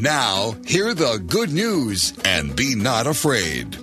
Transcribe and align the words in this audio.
Now, 0.00 0.52
hear 0.64 0.94
the 0.94 1.22
good 1.26 1.52
news 1.52 2.14
and 2.24 2.56
be 2.56 2.74
not 2.74 3.06
afraid. 3.06 3.76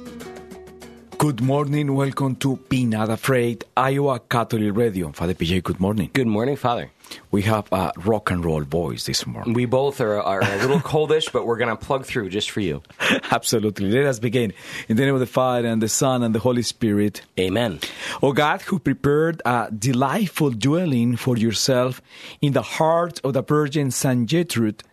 Good 1.19 1.41
morning. 1.41 1.93
Welcome 1.93 2.37
to 2.37 2.57
Be 2.69 2.85
Not 2.85 3.11
Afraid, 3.11 3.65
Iowa 3.75 4.19
Catholic 4.21 4.75
Radio. 4.75 5.11
Father 5.11 5.35
PJ, 5.35 5.61
good 5.61 5.79
morning. 5.79 6.09
Good 6.13 6.25
morning, 6.25 6.55
Father. 6.55 6.89
We 7.29 7.43
have 7.43 7.71
a 7.71 7.91
rock 7.97 8.31
and 8.31 8.43
roll 8.43 8.61
voice 8.61 9.05
this 9.05 9.27
morning. 9.27 9.53
We 9.53 9.65
both 9.65 10.01
are, 10.01 10.19
are 10.19 10.41
a 10.41 10.57
little 10.57 10.79
coldish, 10.79 11.31
but 11.31 11.45
we're 11.45 11.57
going 11.57 11.69
to 11.69 11.75
plug 11.75 12.05
through 12.05 12.29
just 12.29 12.49
for 12.49 12.61
you. 12.61 12.81
Absolutely. 13.31 13.91
Let 13.91 14.05
us 14.05 14.17
begin. 14.17 14.53
In 14.89 14.97
the 14.97 15.05
name 15.05 15.13
of 15.13 15.19
the 15.19 15.27
Father, 15.27 15.67
and 15.67 15.83
the 15.83 15.89
Son, 15.89 16.23
and 16.23 16.33
the 16.33 16.39
Holy 16.39 16.63
Spirit. 16.63 17.21
Amen. 17.39 17.79
O 18.23 18.33
God, 18.33 18.63
who 18.63 18.79
prepared 18.79 19.43
a 19.45 19.69
delightful 19.71 20.49
dwelling 20.49 21.15
for 21.15 21.37
yourself 21.37 22.01
in 22.41 22.53
the 22.53 22.63
heart 22.63 23.21
of 23.23 23.33
the 23.33 23.43
Virgin 23.43 23.91
Saint 23.91 24.27
Gertrude, 24.27 24.83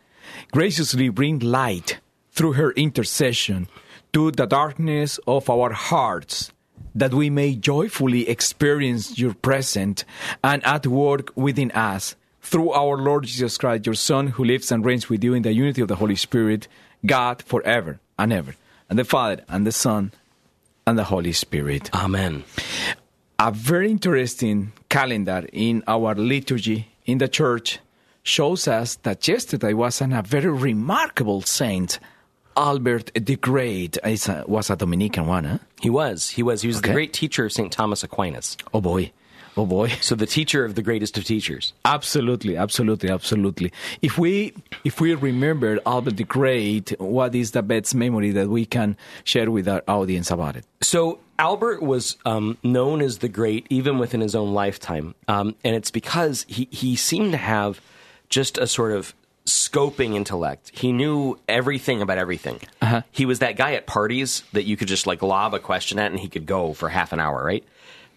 graciously 0.52 1.08
bring 1.08 1.38
light 1.38 2.00
through 2.32 2.52
her 2.52 2.72
intercession 2.72 3.68
to 4.12 4.30
the 4.30 4.46
darkness 4.46 5.18
of 5.26 5.48
our 5.50 5.72
hearts, 5.72 6.52
that 6.94 7.12
we 7.12 7.30
may 7.30 7.54
joyfully 7.54 8.28
experience 8.28 9.18
your 9.18 9.34
presence 9.34 10.04
and 10.42 10.64
at 10.64 10.86
work 10.86 11.32
within 11.36 11.70
us 11.72 12.16
through 12.40 12.72
our 12.72 12.98
Lord 12.98 13.24
Jesus 13.24 13.56
Christ, 13.58 13.86
your 13.86 13.94
Son, 13.94 14.28
who 14.28 14.44
lives 14.44 14.70
and 14.70 14.84
reigns 14.84 15.08
with 15.08 15.24
you 15.24 15.34
in 15.34 15.42
the 15.42 15.52
unity 15.52 15.80
of 15.80 15.88
the 15.88 15.96
Holy 15.96 16.16
Spirit, 16.16 16.68
God 17.04 17.42
forever 17.42 17.98
and 18.18 18.32
ever. 18.32 18.54
And 18.88 18.98
the 18.98 19.04
Father, 19.04 19.42
and 19.48 19.66
the 19.66 19.72
Son, 19.72 20.12
and 20.86 20.98
the 20.98 21.04
Holy 21.04 21.32
Spirit. 21.32 21.90
Amen. 21.94 22.44
A 23.38 23.50
very 23.50 23.90
interesting 23.90 24.72
calendar 24.88 25.46
in 25.52 25.82
our 25.88 26.14
liturgy 26.14 26.88
in 27.06 27.18
the 27.18 27.28
church 27.28 27.78
shows 28.24 28.66
us 28.66 28.96
that 29.04 29.28
yesterday 29.28 29.72
was 29.74 30.00
an, 30.00 30.12
a 30.12 30.22
very 30.22 30.50
remarkable 30.50 31.42
saint, 31.42 32.00
Albert 32.56 33.10
the 33.14 33.36
Great. 33.36 33.98
Is 34.04 34.28
a- 34.28 34.44
was 34.48 34.70
a 34.70 34.76
Dominican 34.76 35.26
one, 35.26 35.44
huh? 35.44 35.58
He 35.80 35.90
was. 35.90 36.30
He 36.30 36.42
was. 36.42 36.62
He 36.62 36.68
was 36.68 36.78
Okay. 36.78 36.88
the 36.88 36.94
great 36.94 37.12
teacher 37.12 37.44
of 37.44 37.52
St. 37.52 37.70
Thomas 37.70 38.02
Aquinas. 38.02 38.56
Oh 38.72 38.80
boy. 38.80 39.12
Oh 39.56 39.66
boy. 39.66 39.88
So 40.00 40.14
the 40.16 40.26
teacher 40.26 40.64
of 40.64 40.74
the 40.74 40.82
greatest 40.82 41.16
of 41.18 41.24
teachers. 41.24 41.72
Absolutely, 41.84 42.56
absolutely, 42.56 43.08
absolutely. 43.10 43.72
If 44.02 44.18
we 44.18 44.52
if 44.84 45.00
we 45.00 45.14
remember 45.14 45.78
Albert 45.86 46.16
the 46.16 46.24
Great, 46.24 46.94
what 47.00 47.34
is 47.34 47.52
the 47.52 47.62
best 47.62 47.94
memory 47.94 48.30
that 48.32 48.48
we 48.48 48.64
can 48.66 48.96
share 49.24 49.50
with 49.50 49.68
our 49.68 49.82
audience 49.86 50.30
about 50.30 50.56
it? 50.56 50.64
So 50.80 51.18
Albert 51.38 51.82
was 51.82 52.16
um, 52.24 52.56
known 52.62 53.00
as 53.02 53.18
the 53.18 53.28
great 53.28 53.66
even 53.70 53.98
within 53.98 54.20
his 54.20 54.34
own 54.34 54.54
lifetime, 54.54 55.14
um, 55.28 55.54
and 55.64 55.74
it's 55.76 55.90
because 55.90 56.46
he 56.48 56.68
he 56.70 56.94
seemed 56.96 57.32
to 57.32 57.38
have 57.38 57.80
just 58.34 58.58
a 58.58 58.66
sort 58.66 58.90
of 58.90 59.14
scoping 59.46 60.16
intellect. 60.16 60.72
He 60.74 60.90
knew 60.90 61.38
everything 61.48 62.02
about 62.02 62.18
everything. 62.18 62.58
He 63.12 63.26
was 63.26 63.38
that 63.38 63.56
guy 63.56 63.74
at 63.74 63.86
parties 63.86 64.42
that 64.52 64.64
you 64.64 64.76
could 64.76 64.88
just 64.88 65.06
like 65.06 65.22
lob 65.22 65.54
a 65.54 65.60
question 65.60 66.00
at, 66.00 66.10
and 66.10 66.18
he 66.18 66.28
could 66.28 66.44
go 66.44 66.72
for 66.72 66.88
half 66.88 67.12
an 67.12 67.20
hour, 67.20 67.44
right? 67.44 67.64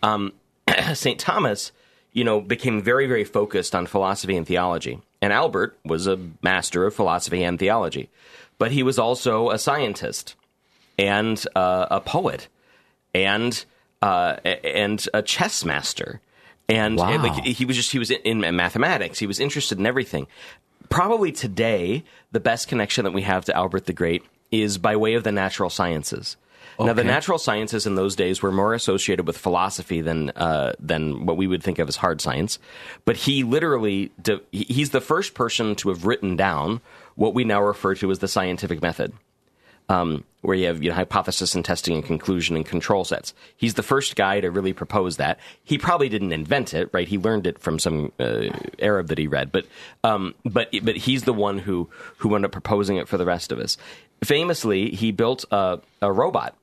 Um, 0.02 0.34
St. 0.96 1.20
Thomas, 1.20 1.72
you 2.14 2.24
know, 2.24 2.42
became 2.42 2.82
very, 2.82 3.06
very 3.06 3.26
focused 3.26 3.76
on 3.76 3.86
philosophy 3.86 4.36
and 4.36 4.48
theology. 4.48 5.00
And 5.22 5.32
Albert 5.32 5.78
was 5.86 6.08
a 6.08 6.20
master 6.42 6.88
of 6.88 6.96
philosophy 6.96 7.44
and 7.44 7.60
theology. 7.60 8.10
But 8.58 8.72
he 8.72 8.82
was 8.82 8.98
also 8.98 9.52
a 9.52 9.60
scientist 9.60 10.34
and 10.98 11.46
uh, 11.56 11.86
a 11.92 12.02
poet 12.02 12.48
and 13.14 13.64
uh, 14.02 14.38
and 14.44 15.08
a 15.14 15.22
chess 15.22 15.64
master. 15.64 16.22
And, 16.70 16.98
Wow. 16.98 17.22
like, 17.24 17.46
he 17.46 17.66
was 17.66 17.76
just 17.78 17.92
he 17.92 18.00
was 18.00 18.12
in, 18.12 18.44
in 18.44 18.56
mathematics. 18.56 19.20
He 19.20 19.28
was 19.28 19.40
interested 19.40 19.80
in 19.80 19.86
everything. 19.86 20.28
Probably 20.90 21.32
today, 21.32 22.04
the 22.32 22.40
best 22.40 22.68
connection 22.68 23.06
that 23.06 23.12
we 23.12 23.22
have 23.24 23.46
to 23.46 23.56
Albert 23.56 23.86
the 23.86 23.94
Great 23.94 24.24
is 24.52 24.78
by 24.78 24.96
way 24.96 25.14
of 25.16 25.24
the 25.24 25.32
natural 25.32 25.70
sciences. 25.70 26.38
Now, 26.80 26.94
the 26.94 27.04
natural 27.04 27.40
sciences 27.40 27.88
in 27.88 27.96
those 27.96 28.16
days 28.16 28.44
were 28.44 28.52
more 28.52 28.76
associated 28.76 29.26
with 29.26 29.36
philosophy 29.36 30.02
than 30.02 30.30
uh, 30.32 30.74
than 30.80 31.26
what 31.26 31.36
we 31.36 31.48
would 31.48 31.64
think 31.64 31.80
of 31.80 31.88
as 31.88 31.96
hard 31.96 32.22
science. 32.22 32.60
But 33.04 33.16
he 33.18 33.44
literally 33.44 34.12
de- 34.22 34.42
he's 34.52 34.92
the 34.92 35.02
first 35.02 35.34
person 35.34 35.76
to 35.78 35.90
have 35.90 36.06
written 36.06 36.36
down 36.36 36.82
what 37.16 37.34
we 37.34 37.46
now 37.46 37.64
refer 37.64 37.96
to 37.96 38.12
as 38.12 38.20
the 38.20 38.28
scientific 38.28 38.82
method 38.82 39.12
um, 39.90 40.24
where 40.42 40.56
you 40.56 40.68
have 40.68 40.84
you 40.84 40.90
know, 40.90 40.96
hypothesis 40.96 41.56
and 41.56 41.64
testing 41.64 41.96
and 41.96 42.06
conclusion 42.06 42.56
and 42.56 42.66
control 42.66 43.04
sets. 43.04 43.34
He's 43.56 43.74
the 43.76 43.84
first 43.84 44.16
guy 44.16 44.40
to 44.42 44.52
really 44.52 44.74
propose 44.74 45.18
that. 45.18 45.40
He 45.64 45.78
probably 45.78 46.10
didn't 46.10 46.32
invent 46.32 46.74
it, 46.74 46.90
right? 46.94 47.08
He 47.08 47.18
learned 47.18 47.48
it 47.48 47.60
from 47.60 47.80
some 47.80 48.12
uh, 48.20 48.50
Arab 48.80 49.08
that 49.08 49.18
he 49.18 49.28
read, 49.28 49.52
but 49.52 49.66
um, 50.04 50.36
but 50.46 50.70
but 50.84 50.96
he's 50.98 51.24
the 51.24 51.34
one 51.34 51.60
who 51.60 51.90
who 52.18 52.36
ended 52.36 52.50
up 52.50 52.52
proposing 52.54 52.98
it 52.98 53.08
for 53.08 53.18
the 53.18 53.26
rest 53.26 53.52
of 53.52 53.60
us. 53.60 53.78
Famously, 54.24 54.92
he 54.92 55.12
built 55.12 55.46
a, 55.52 55.80
a 56.02 56.12
robot, 56.12 56.56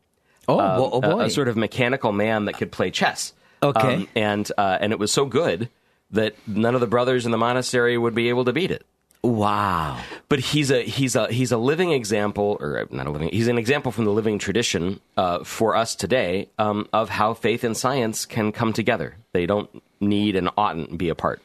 Oh, 0.49 0.59
um, 0.61 0.79
bo- 0.79 0.91
oh 0.93 1.21
a- 1.21 1.25
a, 1.27 1.31
sort 1.31 1.49
of 1.49 1.57
mechanical 1.57 2.13
man 2.13 2.47
that 2.47 2.55
could 2.59 2.73
play 2.73 2.91
chess. 2.91 3.33
Okay. 3.63 3.95
Um, 3.95 4.09
and 4.15 4.53
uh, 4.59 4.79
and 4.81 4.93
it 4.93 4.99
was 4.99 5.13
so 5.13 5.25
good 5.25 5.69
that 6.11 6.35
none 6.47 6.75
of 6.75 6.81
the 6.81 6.87
brothers 6.87 7.25
in 7.27 7.33
the 7.33 7.39
monastery 7.39 7.97
would 7.97 8.15
be 8.15 8.29
able 8.29 8.45
to 8.45 8.53
beat 8.53 8.71
it 8.71 8.85
wow. 9.25 9.99
but 10.29 10.41
he's 10.41 10.71
a 10.71 10.83
he's 10.83 11.17
a 11.17 11.33
he's 11.33 11.53
a 11.53 11.59
living 11.59 11.93
example, 11.93 12.57
or 12.61 12.79
uh, 12.79 12.85
not 12.91 13.07
a 13.07 13.11
living. 13.11 13.29
He's 13.29 13.49
an 13.49 13.59
example 13.59 13.93
from 13.93 14.05
the 14.05 14.11
living 14.11 14.39
tradition 14.39 15.01
uh, 15.17 15.45
for 15.45 15.75
us 15.75 15.95
today 15.95 16.49
um, 16.59 16.89
of 16.93 17.09
how 17.09 17.35
faith 17.35 17.65
and 17.65 17.77
science 17.77 18.27
can 18.27 18.53
come 18.53 18.73
together. 18.73 19.17
They 19.33 19.47
don't 19.47 19.71
need 20.01 20.37
and 20.37 20.51
oughtn't 20.57 20.99
be 20.99 21.09
apart. 21.09 21.41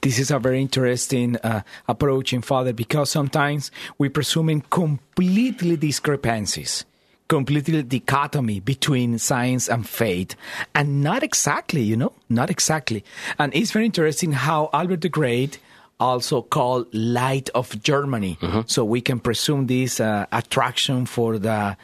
This 0.00 0.18
is 0.18 0.30
a 0.30 0.38
very 0.38 0.60
interesting 0.60 1.36
uh, 1.38 1.62
approach 1.88 2.32
in 2.32 2.42
Father 2.42 2.72
because 2.72 3.10
sometimes 3.10 3.70
we 3.98 4.08
presume 4.08 4.48
in 4.48 4.60
completely 4.60 5.76
discrepancies, 5.76 6.84
completely 7.28 7.82
dichotomy 7.82 8.60
between 8.60 9.18
science 9.18 9.68
and 9.68 9.88
faith, 9.88 10.36
and 10.74 11.02
not 11.02 11.22
exactly, 11.22 11.82
you 11.82 11.96
know, 11.96 12.12
not 12.28 12.50
exactly. 12.50 13.04
And 13.38 13.54
it's 13.54 13.72
very 13.72 13.86
interesting 13.86 14.32
how 14.32 14.70
Albert 14.72 15.00
the 15.00 15.08
Great 15.08 15.58
also 16.04 16.42
called 16.42 16.86
light 16.92 17.48
of 17.54 17.66
Germany. 17.82 18.36
So 18.66 18.84
we 18.84 19.00
can 19.00 19.18
presume 19.20 19.66
this 19.66 20.00
uh, 20.00 20.26
attraction 20.30 21.06
for 21.06 21.38
the 21.38 21.76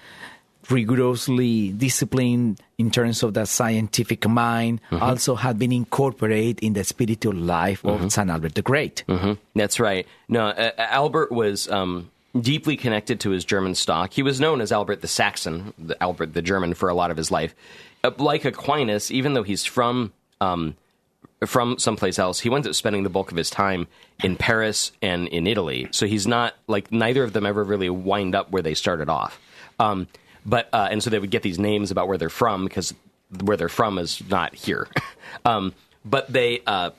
rigorously 0.70 1.70
disciplined 1.72 2.60
in 2.78 2.91
terms 2.91 3.22
of 3.25 3.34
the 3.34 3.44
scientific 3.44 4.28
mind 4.28 4.80
also 4.92 5.34
had 5.34 5.59
been 5.59 5.72
incorporated 5.72 6.62
in 6.62 6.72
the 6.75 6.84
spiritual 6.84 7.34
life 7.34 7.84
of 7.84 8.12
Saint 8.12 8.30
Albert 8.30 8.54
the 8.54 8.62
Great. 8.62 9.03
That's 9.54 9.80
right. 9.80 10.06
No, 10.28 10.47
uh, 10.48 10.70
Albert 10.78 11.32
was 11.32 11.69
um, 11.70 12.10
deeply 12.38 12.76
connected 12.76 13.19
to 13.20 13.30
his 13.30 13.44
German 13.44 13.75
stock. 13.75 14.12
He 14.12 14.22
was 14.22 14.41
known 14.41 14.60
as 14.60 14.70
Albert 14.70 15.00
the 15.03 15.09
Saxon, 15.09 15.75
the 15.76 16.00
Albert 16.03 16.34
the 16.34 16.42
German, 16.42 16.75
for 16.75 16.88
a 16.88 16.94
lot 16.94 17.10
of 17.10 17.16
his 17.16 17.30
life. 17.30 17.54
Uh, 18.04 18.12
like 18.19 18.44
Aquinas, 18.44 19.10
even 19.10 19.34
though 19.34 19.42
he's 19.42 19.64
from 19.64 20.12
um, 20.41 20.76
from 21.47 21.78
someplace 21.78 22.19
else, 22.19 22.41
he 22.41 22.49
winds 22.49 22.67
up 22.67 22.75
spending 22.75 23.03
the 23.03 23.11
bulk 23.11 23.31
of 23.31 23.37
his 23.37 23.51
time 23.51 23.87
in 24.23 24.37
Paris 24.37 24.93
and 25.01 25.27
in 25.28 25.47
Italy. 25.47 25.89
So 25.91 26.06
he's 26.06 26.27
not 26.27 26.55
like 26.67 26.93
neither 26.93 27.25
of 27.25 27.33
them 27.33 27.47
ever 27.47 27.65
really 27.65 27.89
wind 27.89 28.34
up 28.34 28.51
where 28.51 28.62
they 28.62 28.75
started 28.75 29.09
off. 29.09 29.41
Um, 29.78 30.06
but 30.45 30.69
uh, 30.73 30.89
and 30.91 31.03
so 31.03 31.11
they 31.11 31.19
would 31.19 31.31
get 31.31 31.43
these 31.43 31.59
names 31.59 31.91
about 31.91 32.09
where 32.09 32.19
they're 32.19 32.28
from 32.28 32.65
because 32.65 32.95
where 33.43 33.56
they're 33.56 33.69
from 33.69 33.99
is 33.99 34.23
not 34.28 34.55
here. 34.55 34.89
um, 35.45 35.73
but 36.05 36.31
they 36.31 36.62
uh, 36.67 36.91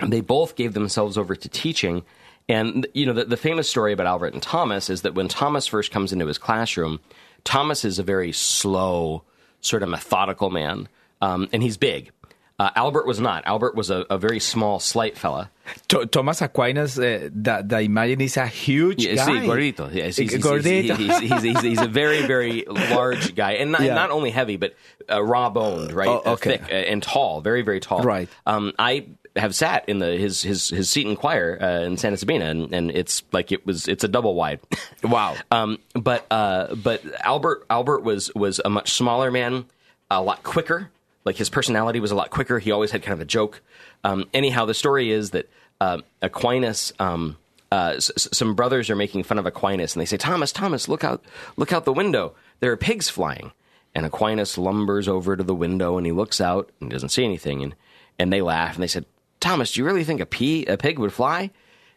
they 0.00 0.20
both 0.20 0.56
gave 0.56 0.74
themselves 0.74 1.16
over 1.16 1.34
to 1.34 1.48
teaching. 1.48 2.02
And 2.48 2.86
you 2.92 3.06
know 3.06 3.14
the, 3.14 3.24
the 3.24 3.36
famous 3.38 3.68
story 3.68 3.92
about 3.92 4.06
Albert 4.06 4.34
and 4.34 4.42
Thomas 4.42 4.90
is 4.90 5.02
that 5.02 5.14
when 5.14 5.28
Thomas 5.28 5.66
first 5.66 5.90
comes 5.90 6.12
into 6.12 6.26
his 6.26 6.36
classroom, 6.36 7.00
Thomas 7.44 7.84
is 7.84 7.98
a 7.98 8.02
very 8.02 8.32
slow, 8.32 9.22
sort 9.62 9.82
of 9.82 9.88
methodical 9.88 10.50
man, 10.50 10.88
um, 11.22 11.48
and 11.52 11.62
he's 11.62 11.78
big. 11.78 12.10
Uh, 12.56 12.70
Albert 12.76 13.04
was 13.06 13.18
not. 13.18 13.44
Albert 13.46 13.74
was 13.74 13.90
a, 13.90 14.06
a 14.08 14.16
very 14.16 14.38
small, 14.38 14.78
slight 14.78 15.18
fella. 15.18 15.50
To- 15.88 16.06
Thomas 16.06 16.40
Aquinas, 16.40 16.96
uh, 16.98 17.28
the, 17.34 17.64
the 17.66 17.80
imagine 17.80 18.20
is 18.20 18.36
a 18.36 18.46
huge 18.46 19.04
Yeah, 19.04 19.16
guy. 19.16 19.26
sí, 19.26 19.44
gordito. 19.46 19.92
Yes, 19.92 20.16
he's, 20.16 20.30
he's, 20.30 20.32
he's, 20.34 20.44
Gordito. 20.44 20.96
he's, 20.96 21.18
he's, 21.18 21.42
he's, 21.42 21.60
he's 21.62 21.80
a 21.80 21.88
very, 21.88 22.22
very 22.26 22.64
large 22.68 23.34
guy, 23.34 23.52
and 23.54 23.72
not, 23.72 23.80
Yeah. 23.82 23.94
not 23.94 24.10
only 24.12 24.30
heavy, 24.30 24.56
but 24.56 24.74
uh, 25.10 25.20
raw 25.20 25.50
boned, 25.50 25.92
right? 25.92 26.06
Oh, 26.08 26.22
Uh, 26.24 26.32
okay. 26.34 26.58
thick 26.58 26.62
uh, 26.70 26.74
and 26.74 27.02
tall, 27.02 27.40
very, 27.40 27.62
very 27.62 27.80
tall. 27.80 28.02
Right. 28.02 28.28
Um, 28.46 28.72
I 28.78 29.06
have 29.34 29.52
sat 29.52 29.88
in 29.88 29.98
the 29.98 30.16
his 30.16 30.42
his 30.42 30.68
his 30.68 30.88
seat 30.88 31.08
in 31.08 31.16
choir 31.16 31.58
uh, 31.60 31.80
in 31.80 31.96
Santa 31.96 32.16
Sabina, 32.16 32.44
and, 32.44 32.72
and 32.72 32.90
it's 32.92 33.24
like 33.32 33.50
it 33.50 33.66
was 33.66 33.88
it's 33.88 34.04
a 34.04 34.08
double 34.08 34.36
wide. 34.36 34.60
Wow. 35.02 35.34
Um, 35.50 35.78
but 35.94 36.24
uh, 36.30 36.72
but 36.76 37.02
Albert 37.24 37.66
Albert 37.68 38.04
was 38.04 38.32
was 38.36 38.60
a 38.64 38.70
much 38.70 38.92
smaller 38.92 39.32
man, 39.32 39.64
a 40.08 40.22
lot 40.22 40.44
quicker. 40.44 40.90
Like 41.24 41.36
his 41.36 41.48
personality 41.50 42.00
was 42.00 42.10
a 42.10 42.14
lot 42.14 42.30
quicker. 42.30 42.58
He 42.58 42.70
always 42.70 42.90
had 42.90 43.02
kind 43.02 43.14
of 43.14 43.20
a 43.20 43.24
joke. 43.24 43.60
Um, 44.04 44.26
anyhow, 44.34 44.64
the 44.66 44.74
story 44.74 45.10
is 45.10 45.30
that 45.30 45.48
uh, 45.80 45.98
Aquinas. 46.22 46.92
Um, 46.98 47.36
uh, 47.72 47.94
s- 47.96 48.28
some 48.32 48.54
brothers 48.54 48.88
are 48.90 48.94
making 48.96 49.24
fun 49.24 49.38
of 49.38 49.46
Aquinas, 49.46 49.94
and 49.94 50.00
they 50.00 50.04
say, 50.06 50.16
"Thomas, 50.16 50.52
Thomas, 50.52 50.88
look 50.88 51.02
out! 51.02 51.24
Look 51.56 51.72
out 51.72 51.84
the 51.84 51.92
window! 51.92 52.34
There 52.60 52.70
are 52.70 52.76
pigs 52.76 53.08
flying." 53.08 53.52
And 53.96 54.04
Aquinas 54.06 54.56
lumbers 54.58 55.08
over 55.08 55.36
to 55.36 55.42
the 55.42 55.54
window, 55.54 55.96
and 55.96 56.06
he 56.06 56.12
looks 56.12 56.40
out 56.40 56.70
and 56.80 56.90
doesn't 56.90 57.08
see 57.08 57.24
anything. 57.24 57.62
And 57.62 57.74
and 58.18 58.32
they 58.32 58.42
laugh, 58.42 58.74
and 58.74 58.82
they 58.82 58.86
said, 58.88 59.06
"Thomas, 59.40 59.72
do 59.72 59.80
you 59.80 59.86
really 59.86 60.04
think 60.04 60.20
a 60.20 60.26
pea, 60.26 60.64
a 60.66 60.76
pig 60.76 60.98
would 60.98 61.12
fly?" 61.12 61.50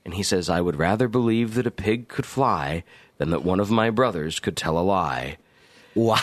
And 0.05 0.13
he 0.13 0.23
says, 0.23 0.49
I 0.49 0.61
would 0.61 0.77
rather 0.77 1.09
believe 1.09 1.55
that 1.55 1.67
a 1.67 1.71
pig 1.71 2.07
could 2.07 2.25
fly 2.25 2.85
than 3.17 3.29
that 3.31 3.43
one 3.43 3.59
of 3.59 3.69
my 3.69 3.89
brothers 3.89 4.39
could 4.39 4.55
tell 4.55 4.79
a 4.79 4.81
lie. 4.81 5.35
Wow. 5.95 6.21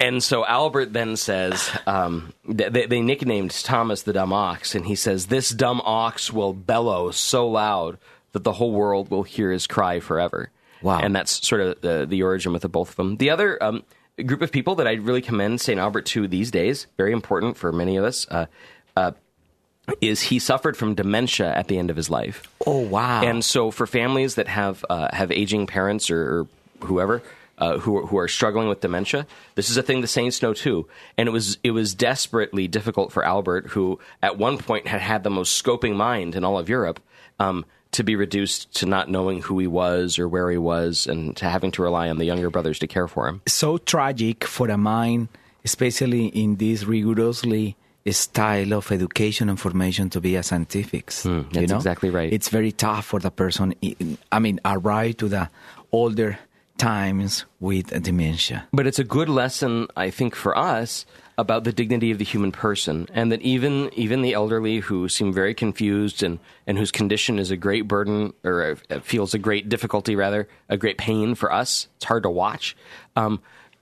And 0.00 0.22
so 0.22 0.46
Albert 0.46 0.94
then 0.94 1.16
says, 1.16 1.70
um, 1.86 2.32
they, 2.48 2.86
they 2.86 3.02
nicknamed 3.02 3.50
Thomas 3.50 4.02
the 4.02 4.14
dumb 4.14 4.32
ox, 4.32 4.74
and 4.74 4.86
he 4.86 4.94
says, 4.94 5.26
This 5.26 5.50
dumb 5.50 5.82
ox 5.84 6.32
will 6.32 6.54
bellow 6.54 7.10
so 7.10 7.46
loud 7.46 7.98
that 8.32 8.42
the 8.42 8.52
whole 8.52 8.72
world 8.72 9.10
will 9.10 9.24
hear 9.24 9.52
his 9.52 9.66
cry 9.66 10.00
forever. 10.00 10.50
Wow. 10.82 11.00
And 11.00 11.14
that's 11.14 11.46
sort 11.46 11.60
of 11.60 11.80
the, 11.82 12.06
the 12.08 12.22
origin 12.22 12.54
with 12.54 12.62
the 12.62 12.68
both 12.70 12.90
of 12.90 12.96
them. 12.96 13.18
The 13.18 13.28
other 13.28 13.62
um, 13.62 13.82
group 14.24 14.40
of 14.40 14.50
people 14.50 14.76
that 14.76 14.86
I 14.86 14.92
really 14.94 15.20
commend 15.20 15.60
St. 15.60 15.78
Albert 15.78 16.06
to 16.06 16.26
these 16.26 16.50
days, 16.50 16.86
very 16.96 17.12
important 17.12 17.58
for 17.58 17.70
many 17.70 17.96
of 17.96 18.04
us, 18.04 18.26
uh, 18.30 18.46
uh, 18.96 19.12
is 20.00 20.22
he 20.22 20.38
suffered 20.38 20.78
from 20.78 20.94
dementia 20.94 21.52
at 21.52 21.68
the 21.68 21.76
end 21.76 21.90
of 21.90 21.96
his 21.96 22.08
life. 22.08 22.48
Oh, 22.66 22.78
wow. 22.78 23.22
And 23.22 23.44
so, 23.44 23.70
for 23.70 23.86
families 23.86 24.36
that 24.36 24.48
have 24.48 24.84
uh, 24.88 25.08
have 25.12 25.30
aging 25.30 25.66
parents 25.66 26.10
or, 26.10 26.40
or 26.40 26.48
whoever 26.86 27.22
uh, 27.60 27.78
who 27.78 28.06
who 28.06 28.16
are 28.18 28.28
struggling 28.28 28.68
with 28.68 28.80
dementia, 28.80 29.26
this 29.54 29.70
is 29.70 29.76
a 29.76 29.82
thing 29.82 30.00
the 30.00 30.06
saints 30.06 30.42
know 30.42 30.54
too. 30.54 30.86
And 31.18 31.28
it 31.28 31.32
was 31.32 31.58
it 31.62 31.70
was 31.72 31.94
desperately 31.94 32.68
difficult 32.68 33.12
for 33.12 33.24
Albert, 33.24 33.68
who 33.68 33.98
at 34.22 34.38
one 34.38 34.58
point 34.58 34.86
had 34.86 35.00
had 35.00 35.22
the 35.24 35.30
most 35.30 35.62
scoping 35.62 35.96
mind 35.96 36.34
in 36.34 36.44
all 36.44 36.58
of 36.58 36.68
Europe. 36.68 37.00
Um, 37.38 37.64
to 37.92 38.04
be 38.04 38.14
reduced 38.14 38.72
to 38.76 38.86
not 38.86 39.08
knowing 39.10 39.42
who 39.42 39.58
he 39.58 39.66
was 39.66 40.16
or 40.16 40.28
where 40.28 40.48
he 40.48 40.56
was, 40.58 41.08
and 41.08 41.36
to 41.36 41.44
having 41.46 41.72
to 41.72 41.82
rely 41.82 42.08
on 42.08 42.18
the 42.18 42.24
younger 42.24 42.48
brothers 42.48 42.78
to 42.78 42.86
care 42.86 43.08
for 43.08 43.26
him. 43.26 43.42
so 43.48 43.78
tragic 43.78 44.44
for 44.44 44.68
a 44.70 44.78
mind, 44.78 45.26
especially 45.64 46.26
in 46.26 46.54
this 46.56 46.84
rigorously 46.84 47.74
style 48.08 48.74
of 48.74 48.90
education 48.92 49.48
and 49.48 49.58
formation 49.58 50.08
to 50.10 50.20
be 50.20 50.36
a 50.36 50.42
scientifics. 50.42 51.24
you 51.24 51.42
Hmm, 51.42 51.48
that's 51.52 51.70
know? 51.70 51.76
exactly 51.76 52.10
right. 52.10 52.32
It's 52.32 52.48
very 52.48 52.70
tough 52.72 53.06
for 53.06 53.18
the 53.18 53.30
person. 53.30 53.74
I 54.30 54.38
mean, 54.38 54.60
arrive 54.64 55.16
to 55.18 55.28
the 55.28 55.50
older 55.90 56.38
times 56.80 57.44
with 57.60 58.02
dementia. 58.02 58.66
But 58.72 58.86
it's 58.86 58.98
a 58.98 59.04
good 59.04 59.28
lesson, 59.28 59.86
I 59.96 60.10
think, 60.10 60.34
for 60.34 60.56
us 60.56 61.04
about 61.36 61.64
the 61.64 61.72
dignity 61.72 62.10
of 62.10 62.18
the 62.18 62.24
human 62.24 62.52
person, 62.52 63.06
and 63.12 63.30
that 63.32 63.42
even 63.42 63.90
even 63.94 64.22
the 64.22 64.32
elderly 64.32 64.80
who 64.80 65.08
seem 65.08 65.32
very 65.32 65.54
confused 65.54 66.22
and, 66.22 66.38
and 66.66 66.78
whose 66.78 66.90
condition 66.90 67.38
is 67.38 67.50
a 67.50 67.56
great 67.56 67.86
burden 67.86 68.32
or 68.44 68.76
feels 69.02 69.34
a 69.34 69.38
great 69.38 69.68
difficulty, 69.68 70.16
rather 70.16 70.48
a 70.68 70.76
great 70.76 70.98
pain 70.98 71.34
for 71.34 71.52
us. 71.52 71.88
It's 71.96 72.04
hard 72.06 72.24
to 72.24 72.30
watch. 72.30 72.76
Um, 73.14 73.40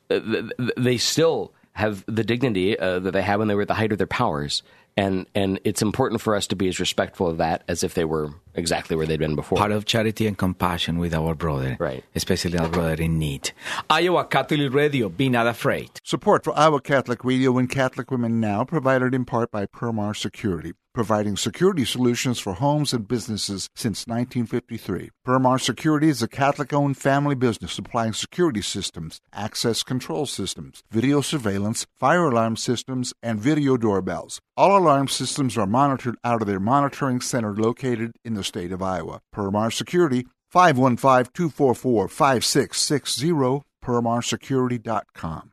th- 0.08 0.22
th- 0.22 0.70
they 0.76 0.98
still 0.98 1.52
have 1.72 2.04
the 2.06 2.24
dignity 2.24 2.76
uh, 2.78 2.98
that 2.98 3.12
they 3.12 3.22
had 3.22 3.38
when 3.38 3.46
they 3.46 3.54
were 3.54 3.62
at 3.62 3.68
the 3.68 3.74
height 3.74 3.92
of 3.92 3.98
their 3.98 4.06
powers. 4.08 4.62
And, 4.96 5.26
and 5.32 5.60
it's 5.62 5.80
important 5.80 6.20
for 6.20 6.34
us 6.34 6.48
to 6.48 6.56
be 6.56 6.66
as 6.66 6.80
respectful 6.80 7.28
of 7.28 7.36
that 7.36 7.62
as 7.68 7.84
if 7.84 7.94
they 7.94 8.04
were 8.04 8.32
exactly 8.58 8.96
where 8.96 9.06
they'd 9.06 9.18
been 9.18 9.34
before. 9.34 9.56
Part 9.58 9.72
of 9.72 9.86
charity 9.86 10.26
and 10.26 10.36
compassion 10.36 10.98
with 10.98 11.14
our 11.14 11.34
brother, 11.34 11.76
Right. 11.80 12.04
especially 12.14 12.58
our 12.58 12.68
brother 12.68 13.02
in 13.02 13.18
need. 13.18 13.52
Iowa 13.88 14.24
Catholic 14.24 14.72
Radio, 14.74 15.08
be 15.08 15.28
not 15.28 15.46
afraid. 15.46 15.90
Support 16.04 16.44
for 16.44 16.56
Iowa 16.58 16.80
Catholic 16.80 17.24
Radio 17.24 17.56
and 17.58 17.70
Catholic 17.70 18.10
Women 18.10 18.40
Now 18.40 18.64
provided 18.64 19.14
in 19.14 19.24
part 19.24 19.50
by 19.50 19.66
Permar 19.66 20.14
Security, 20.14 20.72
providing 20.94 21.36
security 21.36 21.84
solutions 21.84 22.40
for 22.40 22.54
homes 22.54 22.92
and 22.92 23.06
businesses 23.06 23.68
since 23.76 24.06
1953. 24.06 25.10
Permar 25.24 25.58
Security 25.60 26.08
is 26.08 26.22
a 26.22 26.28
Catholic 26.28 26.72
owned 26.72 26.96
family 26.96 27.34
business 27.36 27.72
supplying 27.72 28.12
security 28.12 28.62
systems, 28.62 29.20
access 29.32 29.82
control 29.82 30.26
systems, 30.26 30.82
video 30.90 31.20
surveillance, 31.20 31.86
fire 31.98 32.24
alarm 32.24 32.56
systems, 32.56 33.12
and 33.22 33.38
video 33.40 33.76
doorbells. 33.76 34.40
All 34.56 34.76
alarm 34.76 35.06
systems 35.06 35.56
are 35.56 35.66
monitored 35.66 36.16
out 36.24 36.40
of 36.42 36.48
their 36.48 36.58
monitoring 36.58 37.20
center 37.20 37.54
located 37.54 38.12
in 38.24 38.34
the 38.34 38.42
state 38.48 38.72
of 38.72 38.82
Iowa. 38.82 39.20
Permar 39.32 39.70
Security, 39.72 40.26
515 40.48 41.32
244 41.32 42.08
5660, 42.08 43.62
permarsecurity.com. 43.84 45.52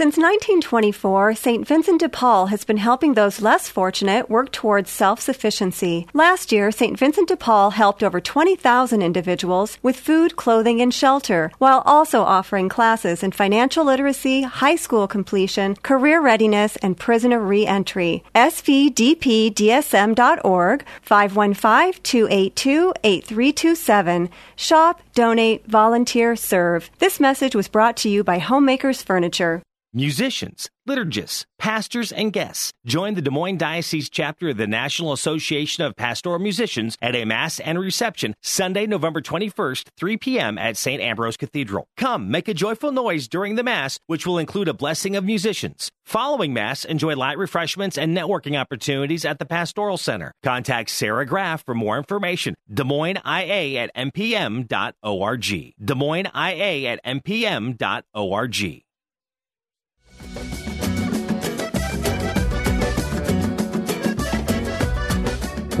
Since 0.00 0.16
1924, 0.16 1.34
St. 1.34 1.68
Vincent 1.68 2.00
de 2.00 2.08
Paul 2.08 2.46
has 2.46 2.64
been 2.64 2.78
helping 2.78 3.12
those 3.12 3.42
less 3.42 3.68
fortunate 3.68 4.30
work 4.30 4.50
towards 4.50 4.88
self 4.88 5.20
sufficiency. 5.20 6.06
Last 6.14 6.52
year, 6.52 6.72
St. 6.72 6.98
Vincent 6.98 7.28
de 7.28 7.36
Paul 7.36 7.72
helped 7.72 8.02
over 8.02 8.18
20,000 8.18 9.02
individuals 9.02 9.76
with 9.82 10.00
food, 10.00 10.36
clothing, 10.36 10.80
and 10.80 10.94
shelter, 10.94 11.52
while 11.58 11.82
also 11.84 12.22
offering 12.22 12.70
classes 12.70 13.22
in 13.22 13.32
financial 13.32 13.84
literacy, 13.84 14.40
high 14.40 14.76
school 14.76 15.06
completion, 15.06 15.76
career 15.82 16.22
readiness, 16.22 16.76
and 16.76 16.96
prisoner 16.96 17.38
reentry. 17.38 18.24
SVDPDSM.org, 18.34 20.84
515 21.02 22.02
282 22.02 22.94
8327. 23.04 24.30
Shop, 24.56 25.02
donate, 25.12 25.66
volunteer, 25.66 26.36
serve. 26.36 26.90
This 27.00 27.20
message 27.20 27.54
was 27.54 27.68
brought 27.68 27.98
to 27.98 28.08
you 28.08 28.24
by 28.24 28.38
Homemakers 28.38 29.02
Furniture. 29.02 29.60
Musicians, 29.92 30.70
liturgists, 30.88 31.44
pastors, 31.58 32.12
and 32.12 32.32
guests 32.32 32.72
join 32.86 33.14
the 33.14 33.22
Des 33.22 33.30
Moines 33.32 33.58
Diocese 33.58 34.08
chapter 34.08 34.50
of 34.50 34.56
the 34.56 34.68
National 34.68 35.12
Association 35.12 35.82
of 35.82 35.96
Pastoral 35.96 36.38
Musicians 36.38 36.96
at 37.02 37.16
a 37.16 37.24
Mass 37.24 37.58
and 37.58 37.76
reception 37.76 38.36
Sunday, 38.40 38.86
November 38.86 39.20
21st, 39.20 39.88
3 39.96 40.16
p.m. 40.18 40.58
at 40.58 40.76
St. 40.76 41.02
Ambrose 41.02 41.36
Cathedral. 41.36 41.88
Come, 41.96 42.30
make 42.30 42.46
a 42.46 42.54
joyful 42.54 42.92
noise 42.92 43.26
during 43.26 43.56
the 43.56 43.64
Mass, 43.64 43.98
which 44.06 44.24
will 44.24 44.38
include 44.38 44.68
a 44.68 44.74
blessing 44.74 45.16
of 45.16 45.24
musicians. 45.24 45.90
Following 46.04 46.52
Mass, 46.52 46.84
enjoy 46.84 47.16
light 47.16 47.36
refreshments 47.38 47.98
and 47.98 48.16
networking 48.16 48.56
opportunities 48.56 49.24
at 49.24 49.40
the 49.40 49.44
Pastoral 49.44 49.98
Center. 49.98 50.30
Contact 50.44 50.88
Sarah 50.88 51.26
Graff 51.26 51.64
for 51.64 51.74
more 51.74 51.98
information. 51.98 52.54
Des 52.72 52.84
Moines 52.84 53.18
IA 53.26 53.82
at 53.82 53.94
mpm.org. 53.96 55.74
Des 55.84 55.94
Moines 55.96 56.30
IA 56.32 56.92
at 56.92 57.04
mpm.org. 57.04 58.84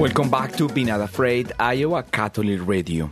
Welcome 0.00 0.30
back 0.30 0.56
to 0.56 0.66
Be 0.66 0.84
Not 0.84 1.02
Afraid, 1.02 1.52
Iowa 1.60 2.02
Catholic 2.02 2.66
Radio. 2.66 3.10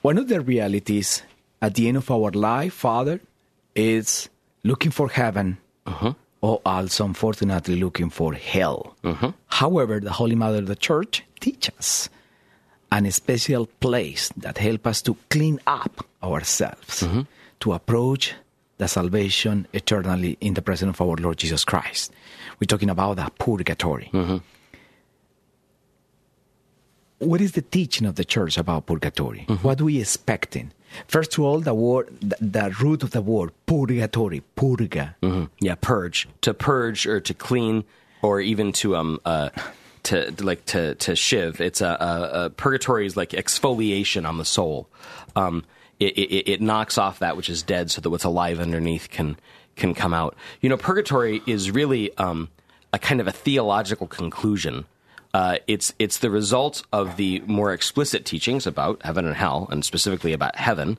One 0.00 0.16
of 0.16 0.26
the 0.26 0.40
realities 0.40 1.22
at 1.60 1.74
the 1.74 1.86
end 1.86 1.98
of 1.98 2.10
our 2.10 2.30
life, 2.30 2.72
Father, 2.72 3.20
is 3.74 4.30
looking 4.64 4.90
for 4.90 5.10
heaven, 5.10 5.58
or 6.40 6.62
also, 6.64 7.04
unfortunately, 7.04 7.76
looking 7.78 8.08
for 8.08 8.32
hell. 8.32 8.96
Uh-huh. 9.04 9.32
However, 9.48 10.00
the 10.00 10.12
Holy 10.12 10.34
Mother 10.34 10.60
of 10.60 10.66
the 10.66 10.76
Church 10.76 11.24
teaches 11.40 12.08
an 12.90 13.10
special 13.10 13.66
place 13.66 14.30
that 14.38 14.56
helps 14.56 14.86
us 14.86 15.02
to 15.02 15.16
clean 15.28 15.60
up 15.66 16.06
ourselves, 16.22 17.02
uh-huh. 17.02 17.24
to 17.60 17.74
approach 17.74 18.32
the 18.78 18.88
salvation 18.88 19.66
eternally 19.74 20.38
in 20.40 20.54
the 20.54 20.62
presence 20.62 20.98
of 20.98 21.06
our 21.06 21.16
Lord 21.16 21.36
Jesus 21.36 21.66
Christ. 21.66 22.12
We're 22.58 22.66
talking 22.66 22.88
about 22.88 23.16
the 23.16 23.30
purgatory. 23.38 24.10
What 27.20 27.40
is 27.40 27.52
the 27.52 27.62
teaching 27.62 28.06
of 28.06 28.16
the 28.16 28.24
church 28.24 28.58
about 28.58 28.86
purgatory? 28.86 29.44
What 29.62 29.80
are 29.80 29.84
we 29.84 30.00
expecting? 30.00 30.72
First 31.06 31.38
of 31.38 31.44
all, 31.44 31.60
the 31.60 31.74
word, 31.74 32.08
the, 32.20 32.36
the 32.40 32.74
root 32.80 33.02
of 33.02 33.12
the 33.12 33.22
word, 33.22 33.52
purgatory, 33.66 34.42
purga. 34.56 35.14
Yeah, 35.60 35.76
purge. 35.80 36.26
To 36.40 36.52
purge 36.54 37.06
or 37.06 37.20
to 37.20 37.34
clean 37.34 37.84
or 38.22 38.40
even 38.40 38.72
to 38.80 38.96
um 38.96 39.20
uh 39.24 39.50
to 40.04 40.34
like 40.40 40.64
to 40.66 40.94
to 40.96 41.14
shiv. 41.14 41.60
It's 41.60 41.80
a, 41.80 41.86
a, 41.88 42.44
a 42.46 42.50
purgatory 42.50 43.06
is 43.06 43.16
like 43.16 43.30
exfoliation 43.30 44.26
on 44.26 44.38
the 44.38 44.44
soul. 44.44 44.88
Um, 45.36 45.64
it, 46.00 46.16
it, 46.16 46.50
it 46.52 46.60
knocks 46.60 46.96
off 46.96 47.18
that 47.18 47.36
which 47.36 47.50
is 47.50 47.62
dead, 47.62 47.90
so 47.90 48.00
that 48.00 48.08
what's 48.08 48.24
alive 48.24 48.58
underneath 48.58 49.10
can 49.10 49.36
can 49.76 49.94
come 49.94 50.14
out. 50.14 50.34
You 50.62 50.70
know, 50.70 50.78
purgatory 50.78 51.42
is 51.46 51.70
really 51.70 52.16
um, 52.16 52.48
a 52.92 52.98
kind 52.98 53.20
of 53.20 53.28
a 53.28 53.32
theological 53.32 54.06
conclusion. 54.06 54.86
Uh, 55.32 55.58
it's 55.66 55.94
it's 55.98 56.18
the 56.18 56.30
result 56.30 56.82
of 56.92 57.16
the 57.16 57.40
more 57.46 57.72
explicit 57.72 58.24
teachings 58.24 58.66
about 58.66 59.00
heaven 59.04 59.26
and 59.26 59.36
hell, 59.36 59.68
and 59.70 59.84
specifically 59.84 60.32
about 60.32 60.56
heaven, 60.56 60.98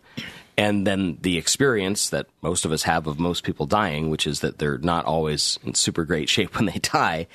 and 0.57 0.88
then 0.88 1.17
the 1.21 1.38
experience 1.38 2.09
that 2.09 2.27
most 2.41 2.63
of 2.63 2.71
us 2.71 2.83
have 2.83 3.07
of 3.07 3.19
most 3.19 3.43
people 3.43 3.65
dying, 3.65 4.09
which 4.09 4.25
is 4.25 4.39
that 4.39 4.57
they're 4.57 4.77
not 4.77 5.05
always 5.05 5.59
in 5.63 5.73
super 5.73 6.05
great 6.05 6.29
shape 6.35 6.55
when 6.55 6.65
they 6.65 6.79
die, 6.79 7.27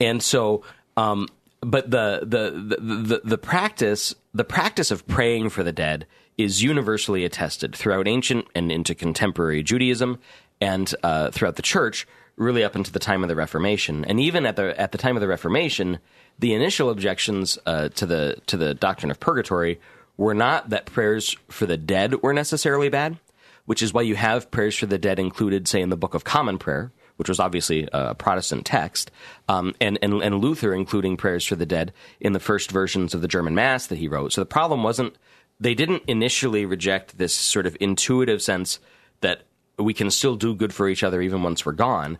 and 0.00 0.22
so. 0.22 0.62
Um, 0.96 1.28
but 1.60 1.90
the, 1.90 2.20
the 2.22 2.76
the, 2.76 2.80
the 2.80 3.20
the 3.24 3.38
practice 3.38 4.14
the 4.34 4.44
practice 4.44 4.90
of 4.90 5.06
praying 5.06 5.48
for 5.48 5.62
the 5.62 5.72
dead 5.72 6.06
is 6.36 6.62
universally 6.62 7.24
attested 7.24 7.74
throughout 7.74 8.08
ancient 8.08 8.46
and 8.54 8.72
into 8.72 8.94
contemporary 8.94 9.62
Judaism 9.62 10.18
and 10.60 10.94
uh, 11.02 11.30
throughout 11.30 11.56
the 11.56 11.62
church, 11.62 12.06
really 12.36 12.64
up 12.64 12.76
into 12.76 12.92
the 12.92 12.98
time 12.98 13.22
of 13.22 13.28
the 13.28 13.36
Reformation. 13.36 14.04
And 14.04 14.18
even 14.20 14.46
at 14.46 14.56
the 14.56 14.78
at 14.80 14.92
the 14.92 14.98
time 14.98 15.16
of 15.16 15.20
the 15.20 15.28
Reformation, 15.28 15.98
the 16.38 16.54
initial 16.54 16.90
objections 16.90 17.58
uh, 17.66 17.88
to 17.90 18.06
the 18.06 18.36
to 18.46 18.56
the 18.56 18.74
doctrine 18.74 19.10
of 19.10 19.20
purgatory 19.20 19.80
were 20.16 20.34
not 20.34 20.70
that 20.70 20.86
prayers 20.86 21.36
for 21.48 21.66
the 21.66 21.76
dead 21.76 22.22
were 22.22 22.32
necessarily 22.32 22.88
bad, 22.88 23.18
which 23.66 23.82
is 23.82 23.92
why 23.92 24.02
you 24.02 24.16
have 24.16 24.50
prayers 24.50 24.76
for 24.76 24.86
the 24.86 24.98
dead 24.98 25.18
included, 25.18 25.66
say, 25.66 25.80
in 25.80 25.90
the 25.90 25.96
Book 25.96 26.14
of 26.14 26.24
Common 26.24 26.58
Prayer, 26.58 26.92
which 27.16 27.28
was 27.28 27.40
obviously 27.40 27.88
a 27.92 28.14
Protestant 28.14 28.64
text, 28.64 29.10
um, 29.48 29.74
and, 29.80 29.98
and, 30.02 30.22
and 30.22 30.40
Luther 30.40 30.72
including 30.74 31.16
prayers 31.16 31.44
for 31.44 31.56
the 31.56 31.66
dead 31.66 31.92
in 32.20 32.32
the 32.32 32.40
first 32.40 32.70
versions 32.70 33.14
of 33.14 33.22
the 33.22 33.28
German 33.28 33.54
Mass 33.54 33.86
that 33.88 33.98
he 33.98 34.08
wrote. 34.08 34.32
So 34.32 34.40
the 34.40 34.46
problem 34.46 34.82
wasn't, 34.82 35.16
they 35.64 35.74
didn't 35.74 36.02
initially 36.06 36.66
reject 36.66 37.16
this 37.16 37.34
sort 37.34 37.64
of 37.66 37.74
intuitive 37.80 38.42
sense 38.42 38.80
that 39.22 39.44
we 39.78 39.94
can 39.94 40.10
still 40.10 40.36
do 40.36 40.54
good 40.54 40.74
for 40.74 40.90
each 40.90 41.02
other 41.02 41.22
even 41.22 41.42
once 41.42 41.64
we're 41.64 41.72
gone. 41.72 42.18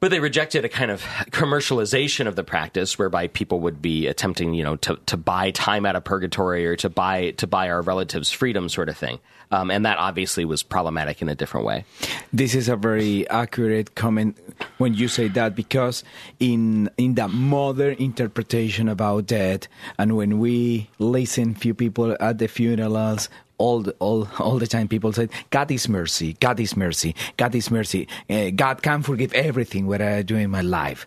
But 0.00 0.10
they 0.10 0.18
rejected 0.18 0.64
a 0.64 0.68
kind 0.68 0.90
of 0.90 1.02
commercialization 1.30 2.26
of 2.26 2.34
the 2.34 2.42
practice 2.42 2.98
whereby 2.98 3.28
people 3.28 3.60
would 3.60 3.80
be 3.80 4.08
attempting, 4.08 4.54
you 4.54 4.64
know, 4.64 4.74
to, 4.78 4.98
to 5.06 5.16
buy 5.16 5.52
time 5.52 5.86
out 5.86 5.94
of 5.94 6.02
purgatory 6.02 6.66
or 6.66 6.74
to 6.76 6.90
buy 6.90 7.30
to 7.30 7.46
buy 7.46 7.70
our 7.70 7.80
relatives' 7.80 8.32
freedom 8.32 8.68
sort 8.68 8.88
of 8.88 8.96
thing. 8.96 9.20
Um, 9.52 9.70
and 9.70 9.86
that 9.86 9.98
obviously 9.98 10.44
was 10.44 10.64
problematic 10.64 11.22
in 11.22 11.28
a 11.28 11.36
different 11.36 11.64
way. 11.64 11.84
This 12.32 12.56
is 12.56 12.68
a 12.68 12.74
very 12.74 13.28
accurate 13.28 13.94
comment 13.94 14.36
when 14.82 14.94
you 14.94 15.06
say 15.06 15.28
that 15.28 15.54
because 15.54 16.02
in 16.40 16.90
in 16.98 17.14
the 17.14 17.28
modern 17.28 17.94
interpretation 17.98 18.88
about 18.88 19.26
death, 19.26 19.68
and 19.96 20.16
when 20.16 20.40
we 20.40 20.90
listen 20.98 21.54
few 21.54 21.72
people 21.72 22.16
at 22.18 22.38
the 22.38 22.48
funerals 22.48 23.28
all 23.58 23.80
the, 23.82 23.92
all 24.00 24.28
all 24.40 24.58
the 24.58 24.66
time 24.66 24.88
people 24.88 25.12
say 25.12 25.28
God 25.50 25.70
is 25.70 25.88
mercy, 25.88 26.34
God 26.40 26.58
is 26.58 26.76
mercy, 26.76 27.14
God 27.36 27.54
is 27.54 27.70
mercy. 27.70 28.08
Uh, 28.28 28.50
God 28.50 28.82
can 28.82 29.02
forgive 29.02 29.32
everything 29.34 29.86
what 29.86 30.02
I 30.02 30.22
do 30.22 30.36
in 30.36 30.50
my 30.50 30.62
life. 30.62 31.06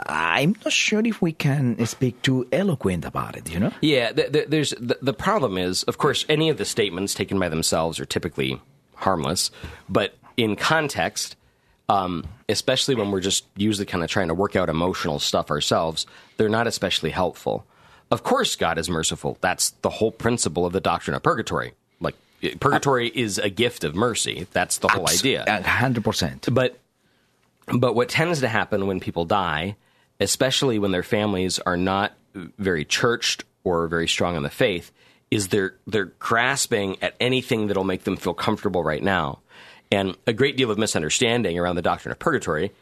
I'm 0.00 0.54
not 0.64 0.72
sure 0.72 1.02
if 1.04 1.20
we 1.22 1.32
can 1.32 1.84
speak 1.86 2.22
too 2.22 2.46
eloquent 2.52 3.04
about 3.04 3.36
it. 3.36 3.50
You 3.52 3.60
know? 3.60 3.72
Yeah. 3.80 4.12
Th- 4.12 4.32
th- 4.32 4.48
there's 4.48 4.70
the, 4.78 4.98
the 5.02 5.12
problem 5.12 5.58
is, 5.58 5.82
of 5.84 5.98
course, 5.98 6.24
any 6.28 6.50
of 6.50 6.56
the 6.56 6.64
statements 6.64 7.14
taken 7.14 7.38
by 7.38 7.48
themselves 7.48 7.98
are 7.98 8.04
typically 8.04 8.60
harmless, 8.94 9.50
but 9.88 10.14
in 10.36 10.56
context. 10.56 11.36
Um, 11.88 12.24
especially 12.50 12.94
when 12.94 13.10
we're 13.10 13.20
just 13.20 13.46
usually 13.56 13.86
kind 13.86 14.04
of 14.04 14.10
trying 14.10 14.28
to 14.28 14.34
work 14.34 14.56
out 14.56 14.68
emotional 14.68 15.18
stuff 15.18 15.50
ourselves, 15.50 16.06
they're 16.36 16.50
not 16.50 16.66
especially 16.66 17.10
helpful. 17.10 17.64
Of 18.10 18.22
course, 18.22 18.56
God 18.56 18.78
is 18.78 18.88
merciful. 18.90 19.38
That's 19.40 19.70
the 19.82 19.88
whole 19.90 20.12
principle 20.12 20.66
of 20.66 20.72
the 20.72 20.80
doctrine 20.80 21.14
of 21.14 21.22
purgatory. 21.22 21.72
Like, 22.00 22.14
purgatory 22.60 23.08
is 23.08 23.38
a 23.38 23.48
gift 23.48 23.84
of 23.84 23.94
mercy. 23.94 24.46
That's 24.52 24.78
the 24.78 24.88
whole 24.88 25.04
Abs- 25.04 25.20
idea. 25.20 25.44
a 25.46 25.62
hundred 25.62 26.04
percent. 26.04 26.46
But 26.52 26.78
but 27.72 27.94
what 27.94 28.08
tends 28.08 28.40
to 28.40 28.48
happen 28.48 28.86
when 28.86 29.00
people 29.00 29.24
die, 29.24 29.76
especially 30.20 30.78
when 30.78 30.90
their 30.90 31.02
families 31.02 31.58
are 31.58 31.76
not 31.76 32.12
very 32.34 32.84
churched 32.84 33.44
or 33.64 33.86
very 33.88 34.08
strong 34.08 34.36
in 34.36 34.42
the 34.42 34.50
faith, 34.50 34.90
is 35.30 35.48
they're 35.48 35.74
they're 35.86 36.06
grasping 36.18 36.96
at 37.02 37.14
anything 37.20 37.66
that'll 37.66 37.84
make 37.84 38.04
them 38.04 38.16
feel 38.16 38.34
comfortable 38.34 38.82
right 38.82 39.02
now. 39.02 39.40
And 39.90 40.16
a 40.26 40.32
great 40.32 40.56
deal 40.56 40.70
of 40.70 40.78
misunderstanding 40.78 41.58
around 41.58 41.76
the 41.76 41.82
doctrine 41.82 42.12
of 42.12 42.18
purgatory 42.18 42.72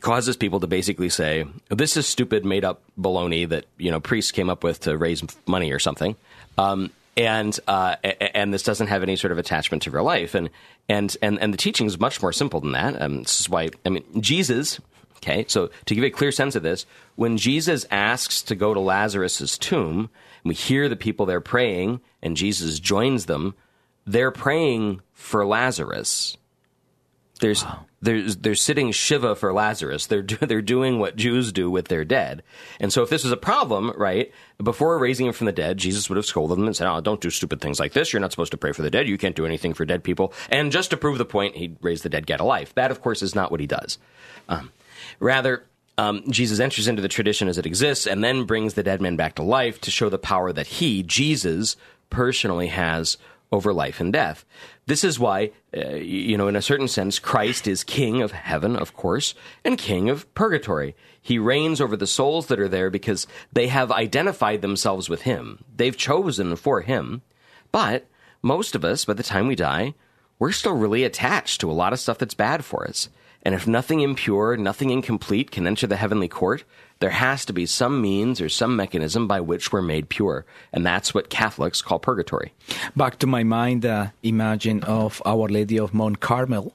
causes 0.00 0.36
people 0.36 0.60
to 0.60 0.66
basically 0.66 1.08
say, 1.08 1.44
"This 1.70 1.96
is 1.96 2.06
stupid, 2.06 2.44
made 2.44 2.64
up 2.64 2.82
baloney 2.98 3.48
that 3.48 3.66
you 3.78 3.90
know 3.90 4.00
priests 4.00 4.32
came 4.32 4.48
up 4.48 4.62
with 4.62 4.80
to 4.80 4.96
raise 4.96 5.22
money 5.46 5.72
or 5.72 5.78
something," 5.78 6.16
um, 6.56 6.90
and 7.16 7.58
uh, 7.66 7.96
and 8.34 8.54
this 8.54 8.62
doesn't 8.62 8.86
have 8.86 9.02
any 9.02 9.16
sort 9.16 9.32
of 9.32 9.38
attachment 9.38 9.82
to 9.82 9.90
real 9.90 10.04
life. 10.04 10.34
And 10.34 10.50
and 10.88 11.16
and 11.20 11.38
and 11.40 11.52
the 11.52 11.58
teaching 11.58 11.86
is 11.86 11.98
much 11.98 12.22
more 12.22 12.32
simple 12.32 12.60
than 12.60 12.72
that. 12.72 13.00
Um, 13.00 13.22
this 13.22 13.40
is 13.40 13.48
why 13.48 13.70
I 13.84 13.88
mean 13.88 14.04
Jesus. 14.22 14.80
Okay, 15.16 15.44
so 15.48 15.68
to 15.86 15.94
give 15.96 16.04
a 16.04 16.10
clear 16.10 16.30
sense 16.30 16.54
of 16.54 16.62
this, 16.62 16.86
when 17.16 17.38
Jesus 17.38 17.84
asks 17.90 18.40
to 18.42 18.54
go 18.54 18.72
to 18.72 18.78
Lazarus's 18.78 19.58
tomb, 19.58 20.10
we 20.44 20.54
hear 20.54 20.88
the 20.88 20.94
people 20.94 21.26
there 21.26 21.40
praying, 21.40 22.00
and 22.22 22.36
Jesus 22.36 22.78
joins 22.78 23.26
them, 23.26 23.56
they're 24.08 24.30
praying 24.30 25.02
for 25.12 25.46
Lazarus. 25.46 26.36
There's 27.40 27.64
they're, 28.00 28.30
they're 28.30 28.54
sitting 28.54 28.92
Shiva 28.92 29.34
for 29.34 29.52
Lazarus. 29.52 30.06
They're, 30.06 30.22
do, 30.22 30.36
they're 30.46 30.62
doing 30.62 30.98
what 30.98 31.16
Jews 31.16 31.52
do 31.52 31.70
with 31.70 31.88
their 31.88 32.04
dead. 32.04 32.42
And 32.80 32.92
so 32.92 33.02
if 33.02 33.10
this 33.10 33.24
was 33.24 33.32
a 33.32 33.36
problem, 33.36 33.92
right, 33.96 34.32
before 34.62 34.98
raising 34.98 35.26
him 35.26 35.32
from 35.32 35.46
the 35.46 35.52
dead, 35.52 35.78
Jesus 35.78 36.08
would 36.08 36.16
have 36.16 36.26
scolded 36.26 36.58
them 36.58 36.66
and 36.66 36.76
said, 36.76 36.88
oh, 36.88 37.00
don't 37.00 37.20
do 37.20 37.30
stupid 37.30 37.60
things 37.60 37.80
like 37.80 37.92
this. 37.92 38.12
You're 38.12 38.20
not 38.20 38.30
supposed 38.30 38.52
to 38.52 38.56
pray 38.56 38.72
for 38.72 38.82
the 38.82 38.90
dead. 38.90 39.08
You 39.08 39.18
can't 39.18 39.36
do 39.36 39.46
anything 39.46 39.74
for 39.74 39.84
dead 39.84 40.04
people. 40.04 40.32
And 40.48 40.72
just 40.72 40.90
to 40.90 40.96
prove 40.96 41.18
the 41.18 41.24
point, 41.24 41.56
he'd 41.56 41.76
raise 41.80 42.02
the 42.02 42.08
dead, 42.08 42.26
get 42.26 42.40
a 42.40 42.44
life. 42.44 42.74
That, 42.74 42.90
of 42.90 43.02
course, 43.02 43.22
is 43.22 43.34
not 43.34 43.50
what 43.50 43.60
he 43.60 43.66
does. 43.66 43.98
Um, 44.48 44.72
rather, 45.18 45.64
um, 45.96 46.22
Jesus 46.30 46.60
enters 46.60 46.86
into 46.86 47.02
the 47.02 47.08
tradition 47.08 47.48
as 47.48 47.58
it 47.58 47.66
exists 47.66 48.06
and 48.06 48.22
then 48.22 48.44
brings 48.44 48.74
the 48.74 48.84
dead 48.84 49.00
men 49.00 49.16
back 49.16 49.34
to 49.34 49.42
life 49.42 49.80
to 49.82 49.90
show 49.90 50.08
the 50.08 50.18
power 50.18 50.52
that 50.52 50.68
he, 50.68 51.02
Jesus, 51.02 51.76
personally 52.10 52.68
has 52.68 53.18
over 53.50 53.72
life 53.72 54.00
and 54.00 54.12
death. 54.12 54.44
This 54.86 55.04
is 55.04 55.18
why, 55.18 55.52
uh, 55.76 55.96
you 55.96 56.36
know, 56.36 56.48
in 56.48 56.56
a 56.56 56.62
certain 56.62 56.88
sense, 56.88 57.18
Christ 57.18 57.66
is 57.66 57.84
king 57.84 58.22
of 58.22 58.32
heaven, 58.32 58.76
of 58.76 58.94
course, 58.94 59.34
and 59.64 59.78
king 59.78 60.10
of 60.10 60.32
purgatory. 60.34 60.94
He 61.20 61.38
reigns 61.38 61.80
over 61.80 61.96
the 61.96 62.06
souls 62.06 62.46
that 62.46 62.60
are 62.60 62.68
there 62.68 62.90
because 62.90 63.26
they 63.52 63.68
have 63.68 63.90
identified 63.90 64.62
themselves 64.62 65.08
with 65.08 65.22
him. 65.22 65.64
They've 65.74 65.96
chosen 65.96 66.56
for 66.56 66.82
him. 66.82 67.22
But 67.72 68.06
most 68.42 68.74
of 68.74 68.84
us, 68.84 69.04
by 69.04 69.14
the 69.14 69.22
time 69.22 69.46
we 69.46 69.54
die, 69.54 69.94
we're 70.38 70.52
still 70.52 70.74
really 70.74 71.04
attached 71.04 71.60
to 71.60 71.70
a 71.70 71.72
lot 71.72 71.92
of 71.92 72.00
stuff 72.00 72.18
that's 72.18 72.34
bad 72.34 72.64
for 72.64 72.86
us. 72.86 73.08
And 73.42 73.54
if 73.54 73.66
nothing 73.66 74.00
impure, 74.00 74.56
nothing 74.56 74.90
incomplete 74.90 75.50
can 75.50 75.66
enter 75.66 75.86
the 75.86 75.96
heavenly 75.96 76.28
court, 76.28 76.64
there 77.00 77.10
has 77.10 77.44
to 77.44 77.52
be 77.52 77.66
some 77.66 78.00
means 78.00 78.40
or 78.40 78.48
some 78.48 78.76
mechanism 78.76 79.26
by 79.26 79.40
which 79.40 79.72
we're 79.72 79.82
made 79.82 80.08
pure. 80.08 80.44
And 80.72 80.84
that's 80.84 81.14
what 81.14 81.30
Catholics 81.30 81.82
call 81.82 81.98
purgatory. 81.98 82.52
Back 82.96 83.18
to 83.20 83.26
my 83.26 83.44
mind, 83.44 83.86
uh, 83.86 84.08
imagine 84.22 84.82
of 84.84 85.22
Our 85.24 85.48
Lady 85.48 85.78
of 85.78 85.94
Mount 85.94 86.20
Carmel, 86.20 86.74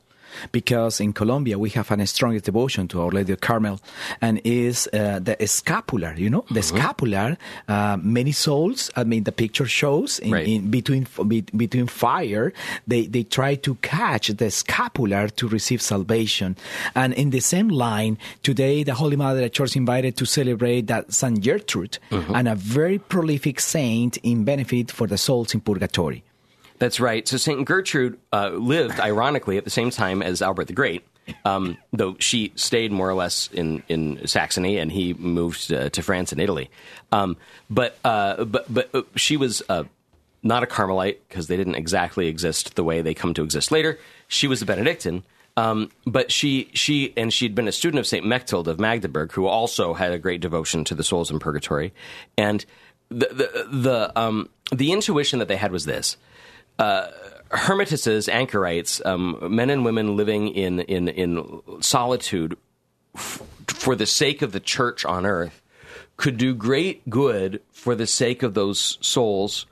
because 0.52 1.00
in 1.00 1.14
Colombia 1.14 1.58
we 1.60 1.70
have 1.72 1.92
a 1.92 2.08
strong 2.08 2.38
devotion 2.40 2.88
to 2.90 3.02
Our 3.02 3.12
Lady 3.12 3.34
of 3.34 3.42
Carmel, 3.42 3.80
and 4.22 4.42
is 4.44 4.88
uh, 4.94 5.20
the 5.20 5.36
scapular. 5.48 6.14
You 6.18 6.30
know, 6.30 6.46
the 6.50 6.62
Mm-hmm. 6.62 6.78
scapular. 6.78 7.38
Uh, 7.68 7.98
many 8.02 8.32
souls. 8.32 8.90
I 8.96 9.04
mean, 9.04 9.24
the 9.24 9.32
picture 9.32 9.66
shows 9.66 10.20
in, 10.20 10.32
Right. 10.32 10.48
in 10.48 10.70
between 10.72 11.08
be, 11.28 11.42
between 11.42 11.88
fire. 11.88 12.54
They 12.88 13.08
they 13.08 13.24
try 13.24 13.56
to 13.56 13.76
catch 13.82 14.28
the 14.30 14.50
scapular 14.52 15.28
to 15.30 15.48
receive 15.48 15.82
salvation, 15.82 16.56
and 16.96 17.14
in 17.14 17.30
the 17.32 17.40
same 17.42 17.70
line 17.70 18.18
today, 18.44 18.84
the 18.84 18.94
Holy 18.96 19.16
Mother 19.16 19.50
Church 19.50 19.76
invited 19.76 20.16
to 20.18 20.26
celebrate 20.26 20.88
that 20.88 21.14
Saint 21.14 21.44
Gertrude, 21.44 21.98
Mm-hmm. 22.12 22.36
and 22.36 22.48
a 22.48 22.56
very 22.56 22.98
prolific 22.98 23.60
saint 23.60 24.18
in 24.24 24.44
benefit 24.44 24.92
for 24.92 25.08
the 25.08 25.18
souls 25.18 25.54
in 25.54 25.62
purgatory. 25.62 26.24
That's 26.84 27.00
right. 27.00 27.26
So 27.26 27.38
St. 27.38 27.64
Gertrude 27.64 28.20
uh, 28.34 28.50
lived, 28.50 29.00
ironically, 29.00 29.58
at 29.58 29.64
the 29.64 29.70
same 29.70 29.90
time 29.90 30.22
as 30.22 30.42
Albert 30.42 30.68
the 30.68 30.74
Great, 30.74 31.06
um, 31.46 31.78
though 31.94 32.18
she 32.20 32.52
stayed 32.56 32.92
more 32.92 33.10
or 33.10 33.14
less 33.14 33.48
in, 33.54 33.84
in 33.88 34.28
Saxony 34.28 34.80
and 34.80 34.92
he 34.92 35.14
moved 35.14 35.72
uh, 35.72 35.90
to 35.92 36.02
France 36.02 36.34
and 36.34 36.42
Italy. 36.42 36.70
Um, 37.14 37.38
but, 37.70 37.98
uh, 38.04 38.44
but, 38.44 38.66
but 38.68 38.94
uh, 38.94 39.04
she 39.16 39.38
was 39.38 39.64
uh, 39.70 39.86
not 40.44 40.62
a 40.62 40.66
Carmelite 40.66 41.26
because 41.30 41.48
they 41.48 41.56
didn't 41.56 41.76
exactly 41.76 42.28
exist 42.28 42.76
the 42.76 42.84
way 42.84 43.02
they 43.02 43.14
come 43.14 43.34
to 43.36 43.44
exist 43.44 43.72
later. 43.72 43.98
She 44.28 44.50
was 44.50 44.62
a 44.62 44.66
Benedictine. 44.66 45.24
Um, 45.56 45.90
but 46.06 46.34
she, 46.34 46.70
she, 46.74 47.14
and 47.16 47.32
she'd 47.32 47.56
been 47.56 47.70
a 47.70 47.72
student 47.72 48.00
of 48.00 48.08
St. 48.08 48.26
Mechthild 48.26 48.68
of 48.68 48.78
Magdeburg, 48.78 49.32
who 49.32 49.46
also 49.46 49.94
had 49.94 50.12
a 50.12 50.20
great 50.20 50.42
devotion 50.42 50.84
to 50.84 50.96
the 50.96 51.04
souls 51.06 51.32
in 51.32 51.40
purgatory. 51.40 51.94
And 52.38 52.66
the, 53.08 53.28
the, 53.28 53.68
the, 53.72 54.20
um, 54.20 54.50
the 54.74 54.92
intuition 54.92 55.40
that 55.40 55.48
they 55.48 55.56
had 55.56 55.72
was 55.72 55.86
this 55.86 56.18
uh, 56.80 57.08
anchorites, 58.30 59.02
um, 59.06 59.38
men 59.56 59.70
and 59.70 59.86
women 59.86 60.18
living 60.18 60.48
in 60.50 60.80
in 60.82 61.08
in 61.08 61.62
solitude, 61.82 62.58
f- 63.16 63.42
for 63.68 63.96
the 63.96 64.06
sake 64.06 64.42
of 64.42 64.52
the 64.52 64.60
church 64.60 65.06
on 65.06 65.26
earth 65.26 65.62
could 66.18 66.38
do 66.38 66.54
great 66.54 67.10
good 67.10 67.62
for 67.72 67.96
the 67.96 68.08
sake 68.08 68.44
of 68.44 68.54
those 68.54 68.98
souls 69.02 69.66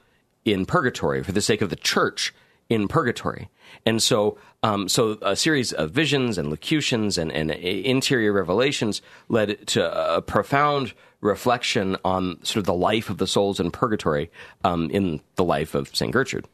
in 0.46 0.66
purgatory, 0.66 1.24
for 1.24 1.32
the 1.32 1.42
sake 1.42 1.62
of 1.62 1.70
the 1.70 1.76
church 1.76 2.34
in 2.70 2.88
purgatory. 2.88 3.50
And 3.86 4.02
so, 4.02 4.38
um, 4.64 4.88
so 4.90 5.18
a 5.22 5.36
series 5.36 5.74
of 5.74 5.92
visions 5.92 6.38
and 6.38 6.50
locutions 6.50 7.18
and, 7.18 7.32
and 7.32 7.52
interior 7.52 8.32
revelations 8.32 9.02
led 9.30 9.68
to 9.68 10.16
a 10.16 10.22
profound 10.22 10.94
reflection 11.22 11.98
on 12.04 12.44
sort 12.44 12.58
of 12.58 12.66
the 12.66 12.74
life 12.74 13.10
of 13.10 13.18
the 13.18 13.28
souls 13.28 13.60
in 13.60 13.72
purgatory 13.72 14.32
um, 14.64 14.90
in 14.90 15.22
the 15.36 15.44
life 15.44 15.76
of 15.76 15.96
St. 15.96 16.12
Gertrude. 16.12 16.48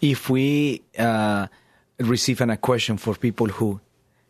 If 0.00 0.28
we 0.30 0.82
uh, 0.98 1.46
receive 1.98 2.40
an, 2.40 2.50
a 2.50 2.56
question 2.56 2.96
for 2.96 3.14
people 3.14 3.46
who 3.46 3.80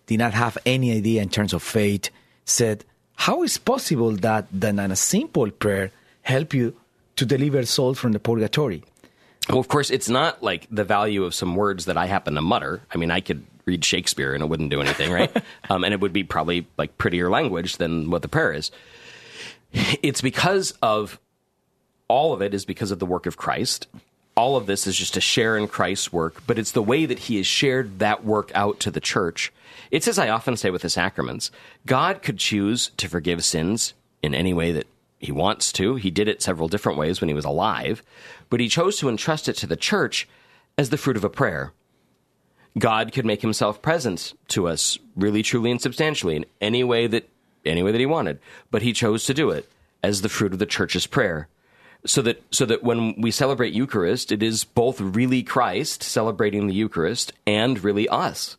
did 0.07 0.19
not 0.19 0.35
have 0.35 0.59
any 0.67 0.93
idea 0.93 1.23
in 1.23 1.29
terms 1.29 1.53
of 1.53 1.63
faith, 1.63 2.11
said, 2.45 2.85
how 3.15 3.43
is 3.43 3.59
possible 3.59 4.13
that 4.13 4.47
then 4.51 4.79
a 4.79 4.97
simple 4.97 5.51
prayer 5.51 5.93
help 6.23 6.55
you 6.55 6.75
to 7.17 7.27
deliver 7.27 7.65
souls 7.67 7.99
from 7.99 8.13
the 8.13 8.19
purgatory? 8.19 8.83
Well, 9.49 9.59
of 9.59 9.69
course, 9.69 9.91
it's 9.91 10.09
not 10.09 10.43
like 10.43 10.67
the 10.71 10.85
value 10.85 11.25
of 11.25 11.35
some 11.35 11.57
words 11.57 11.87
that 11.87 11.97
I 11.97 12.07
happen 12.07 12.35
to 12.35 12.41
mutter. 12.41 12.81
I 12.95 12.99
mean, 12.99 13.11
I 13.11 13.21
could 13.21 13.45
read 13.65 13.85
Shakespeare 13.85 14.35
and 14.35 14.43
it 14.43 14.47
wouldn't 14.47 14.71
do 14.71 14.81
anything, 14.81 15.13
right? 15.13 15.35
um, 15.71 15.85
and 15.85 15.93
it 15.93 16.01
would 16.01 16.13
be 16.13 16.25
probably 16.25 16.67
like 16.77 16.97
prettier 16.99 17.31
language 17.31 17.77
than 17.77 18.11
what 18.11 18.23
the 18.23 18.29
prayer 18.29 18.53
is. 18.53 18.71
It's 20.03 20.21
because 20.21 20.73
of 20.83 21.19
all 22.09 22.33
of 22.33 22.43
it 22.43 22.55
is 22.55 22.65
because 22.65 22.91
of 22.91 22.99
the 22.99 23.07
work 23.07 23.27
of 23.27 23.37
Christ. 23.37 23.87
All 24.41 24.57
of 24.57 24.65
this 24.65 24.87
is 24.87 24.97
just 24.97 25.13
to 25.13 25.21
share 25.21 25.59
in 25.59 25.69
Christ's 25.69 26.15
work, 26.15 26.43
but 26.47 26.59
it's 26.59 26.73
the 26.73 26.83
way 26.83 27.05
that 27.05 27.19
he 27.19 27.37
has 27.37 27.47
shared 27.47 27.99
that 27.99 28.25
work 28.25 28.51
out 28.55 28.81
to 28.81 28.91
the 28.91 28.99
church. 28.99 29.53
It's 29.91 30.09
as 30.09 30.19
I 30.19 30.31
often 30.31 30.57
say 30.57 30.71
with 30.71 30.81
the 30.81 30.89
sacraments 30.89 31.51
God 31.85 32.23
could 32.23 32.39
choose 32.39 32.91
to 32.97 33.07
forgive 33.07 33.45
sins 33.45 33.93
in 34.23 34.35
any 34.35 34.55
way 34.55 34.73
that 34.73 34.87
he 35.19 35.31
wants 35.31 35.73
to. 35.73 35.97
He 35.97 36.11
did 36.11 36.27
it 36.27 36.41
several 36.41 36.69
different 36.69 36.97
ways 36.97 37.21
when 37.21 37.29
he 37.29 37.35
was 37.35 37.45
alive, 37.45 38.03
but 38.49 38.61
he 38.61 38.69
chose 38.71 38.97
to 38.97 39.11
entrust 39.11 39.47
it 39.47 39.59
to 39.59 39.67
the 39.67 39.77
church 39.77 40.27
as 40.79 40.89
the 40.89 40.97
fruit 40.97 41.19
of 41.19 41.25
a 41.25 41.29
prayer. 41.29 41.75
God 42.79 43.13
could 43.13 43.27
make 43.27 43.43
himself 43.43 43.83
present 43.83 44.33
to 44.49 44.69
us 44.69 44.97
really, 45.17 45.43
truly, 45.43 45.71
and 45.71 45.83
substantially 45.83 46.37
in 46.37 46.47
any 46.63 46.83
way 46.83 47.07
that 47.09 47.29
any 47.67 47.83
way 47.83 47.93
that 47.93 48.01
he 48.01 48.07
wanted, 48.07 48.39
but 48.71 48.81
he 48.81 48.95
chose 48.95 49.25
to 49.25 49.35
do 49.35 49.51
it 49.51 49.71
as 50.03 50.23
the 50.23 50.31
fruit 50.31 50.55
of 50.55 50.59
the 50.59 50.65
church's 50.65 51.07
prayer. 51.07 51.47
So 52.07 52.23
that 52.23 52.43
so 52.51 52.65
that 52.65 52.83
when 52.83 53.21
we 53.21 53.31
celebrate 53.31 53.75
Eucharist, 53.75 54.33
it 54.33 54.43
is 54.43 54.65
both 54.65 55.01
really 55.01 55.43
Christ 55.43 56.03
celebrating 56.03 56.67
the 56.67 56.75
Eucharist 56.75 57.33
and 57.47 57.83
really 57.85 58.09
us 58.09 58.57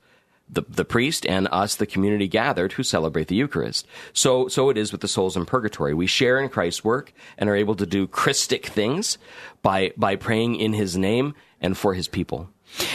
the, 0.52 0.64
the 0.68 0.86
priest 0.86 1.26
and 1.26 1.48
us, 1.52 1.76
the 1.76 1.86
community 1.86 2.28
gathered, 2.28 2.74
who 2.74 2.84
celebrate 2.84 3.28
the 3.28 3.36
Eucharist. 3.36 3.88
So, 4.14 4.48
so 4.50 4.70
it 4.70 4.78
is 4.78 4.92
with 4.92 5.02
the 5.02 5.08
souls 5.08 5.38
in 5.38 5.46
purgatory. 5.46 5.94
We 5.94 6.08
share 6.08 6.40
in 6.40 6.50
Christ's 6.50 6.84
work 6.84 7.14
and 7.38 7.50
are 7.50 7.56
able 7.56 7.76
to 7.76 7.86
do 7.86 8.06
Christic 8.06 8.66
things 8.66 9.18
by, 9.62 9.94
by 9.96 10.18
praying 10.18 10.58
in 10.58 10.74
His 10.74 10.98
name 10.98 11.36
and 11.62 11.78
for 11.78 11.94
His 11.94 12.08
people. 12.08 12.50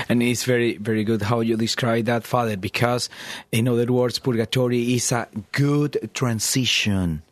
And 0.08 0.22
it's 0.22 0.44
very, 0.44 0.76
very 0.78 1.04
good 1.04 1.22
how 1.22 1.40
you 1.40 1.56
describe 1.56 2.06
that, 2.06 2.24
Father, 2.24 2.56
because, 2.56 3.08
in 3.52 3.68
other 3.68 3.90
words, 3.92 4.18
purgatory 4.18 4.94
is 4.94 5.12
a 5.12 5.28
good 5.52 6.10
transition, 6.14 7.22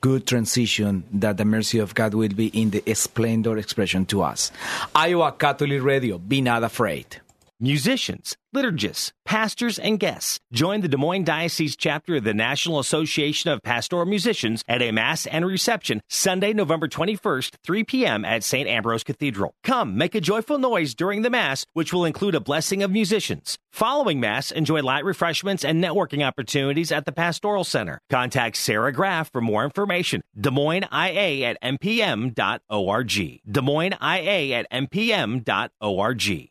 good 0.00 0.26
transition 0.26 1.04
that 1.12 1.36
the 1.36 1.44
mercy 1.44 1.78
of 1.78 1.94
God 1.94 2.14
will 2.14 2.28
be 2.28 2.48
in 2.48 2.70
the 2.70 2.82
splendor 2.94 3.58
expression 3.58 4.06
to 4.06 4.22
us. 4.22 4.52
Iowa 4.94 5.32
Catholic 5.32 5.82
Radio, 5.82 6.18
be 6.18 6.40
not 6.40 6.64
afraid 6.64 7.20
musicians, 7.60 8.36
liturgists, 8.54 9.12
pastors, 9.24 9.78
and 9.78 9.98
guests. 10.00 10.38
Join 10.52 10.80
the 10.80 10.88
Des 10.88 10.96
Moines 10.96 11.24
Diocese 11.24 11.76
chapter 11.76 12.16
of 12.16 12.24
the 12.24 12.34
National 12.34 12.78
Association 12.78 13.50
of 13.50 13.62
Pastoral 13.62 14.06
Musicians 14.06 14.62
at 14.68 14.82
a 14.82 14.92
Mass 14.92 15.26
and 15.26 15.44
reception 15.44 16.00
Sunday, 16.08 16.52
November 16.52 16.88
21st, 16.88 17.56
3 17.64 17.84
p.m. 17.84 18.24
at 18.24 18.44
St. 18.44 18.68
Ambrose 18.68 19.04
Cathedral. 19.04 19.54
Come, 19.64 19.96
make 19.96 20.14
a 20.14 20.20
joyful 20.20 20.58
noise 20.58 20.94
during 20.94 21.22
the 21.22 21.30
Mass, 21.30 21.66
which 21.72 21.92
will 21.92 22.04
include 22.04 22.34
a 22.34 22.40
blessing 22.40 22.82
of 22.82 22.90
musicians. 22.90 23.58
Following 23.72 24.18
Mass, 24.18 24.50
enjoy 24.50 24.82
light 24.82 25.04
refreshments 25.04 25.64
and 25.64 25.82
networking 25.82 26.26
opportunities 26.26 26.90
at 26.90 27.04
the 27.04 27.12
Pastoral 27.12 27.64
Center. 27.64 28.00
Contact 28.10 28.56
Sarah 28.56 28.92
Graff 28.92 29.30
for 29.30 29.40
more 29.40 29.64
information. 29.64 30.22
Des 30.38 30.50
Moines 30.50 30.86
IA 30.92 31.48
at 31.48 31.62
mpm.org. 31.62 33.40
Des 33.50 33.62
Moines 33.62 33.96
IA 34.00 34.58
at 34.58 34.70
mpm.org. 34.70 36.50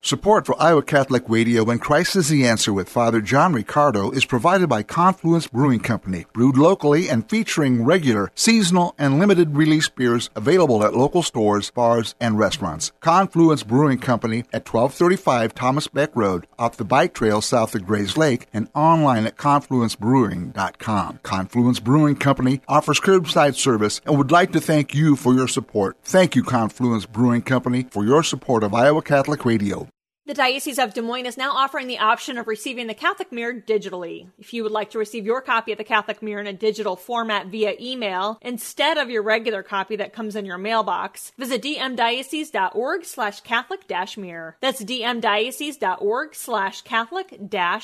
Support 0.00 0.46
for 0.46 0.54
Iowa 0.62 0.82
Catholic 0.82 1.24
Radio 1.28 1.68
and 1.68 1.80
Christ 1.80 2.14
is 2.14 2.28
the 2.28 2.46
Answer 2.46 2.72
with 2.72 2.88
Father 2.88 3.20
John 3.20 3.52
Riccardo 3.52 4.12
is 4.12 4.24
provided 4.24 4.68
by 4.68 4.84
Confluence 4.84 5.48
Brewing 5.48 5.80
Company, 5.80 6.24
brewed 6.32 6.56
locally 6.56 7.10
and 7.10 7.28
featuring 7.28 7.84
regular, 7.84 8.30
seasonal, 8.36 8.94
and 8.96 9.18
limited 9.18 9.56
release 9.56 9.88
beers 9.88 10.30
available 10.36 10.84
at 10.84 10.94
local 10.94 11.24
stores, 11.24 11.72
bars, 11.72 12.14
and 12.20 12.38
restaurants. 12.38 12.92
Confluence 13.00 13.64
Brewing 13.64 13.98
Company 13.98 14.44
at 14.52 14.72
1235 14.72 15.52
Thomas 15.54 15.88
Beck 15.88 16.14
Road, 16.14 16.46
off 16.60 16.76
the 16.76 16.84
bike 16.84 17.12
trail 17.12 17.42
south 17.42 17.74
of 17.74 17.84
Grays 17.84 18.16
Lake, 18.16 18.46
and 18.52 18.70
online 18.74 19.26
at 19.26 19.36
confluencebrewing.com. 19.36 21.18
Confluence 21.24 21.80
Brewing 21.80 22.16
Company 22.16 22.60
offers 22.68 23.00
curbside 23.00 23.56
service 23.56 24.00
and 24.06 24.16
would 24.16 24.30
like 24.30 24.52
to 24.52 24.60
thank 24.60 24.94
you 24.94 25.16
for 25.16 25.34
your 25.34 25.48
support. 25.48 25.98
Thank 26.04 26.36
you, 26.36 26.44
Confluence 26.44 27.04
Brewing 27.04 27.42
Company, 27.42 27.86
for 27.90 28.06
your 28.06 28.22
support 28.22 28.62
of 28.62 28.72
Iowa 28.72 29.02
Catholic 29.02 29.44
Radio. 29.44 29.88
The 30.28 30.34
Diocese 30.34 30.78
of 30.78 30.92
Des 30.92 31.00
Moines 31.00 31.24
is 31.24 31.38
now 31.38 31.52
offering 31.52 31.86
the 31.86 32.00
option 32.00 32.36
of 32.36 32.46
receiving 32.46 32.86
the 32.86 32.92
Catholic 32.92 33.32
Mirror 33.32 33.62
digitally. 33.66 34.28
If 34.38 34.52
you 34.52 34.62
would 34.62 34.72
like 34.72 34.90
to 34.90 34.98
receive 34.98 35.24
your 35.24 35.40
copy 35.40 35.72
of 35.72 35.78
the 35.78 35.84
Catholic 35.84 36.20
Mirror 36.20 36.42
in 36.42 36.46
a 36.46 36.52
digital 36.52 36.96
format 36.96 37.46
via 37.46 37.76
email 37.80 38.38
instead 38.42 38.98
of 38.98 39.08
your 39.08 39.22
regular 39.22 39.62
copy 39.62 39.96
that 39.96 40.12
comes 40.12 40.36
in 40.36 40.44
your 40.44 40.58
mailbox, 40.58 41.32
visit 41.38 41.62
dmdiocese.org 41.62 43.06
slash 43.06 43.40
Catholic 43.40 43.88
mirror. 44.18 44.58
That's 44.60 44.84
dmdiocese.org 44.84 46.34
slash 46.34 46.82
Catholic 46.82 47.40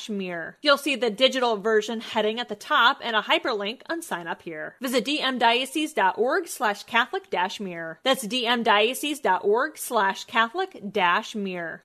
mirror. 0.07 0.57
You'll 0.61 0.77
see 0.77 0.95
the 0.95 1.09
digital 1.09 1.57
version 1.57 1.99
heading 1.99 2.39
at 2.39 2.49
the 2.49 2.53
top 2.53 2.99
and 3.01 3.15
a 3.15 3.23
hyperlink 3.23 3.81
on 3.89 4.03
sign 4.03 4.27
up 4.27 4.43
here. 4.43 4.75
Visit 4.79 5.03
dmdiocese.org 5.03 6.47
slash 6.47 6.83
Catholic 6.83 7.33
mirror. 7.59 7.99
That's 8.03 8.27
dmdiocese.org 8.27 9.79
slash 9.79 10.25
Catholic 10.25 10.93
mirror. 11.33 11.84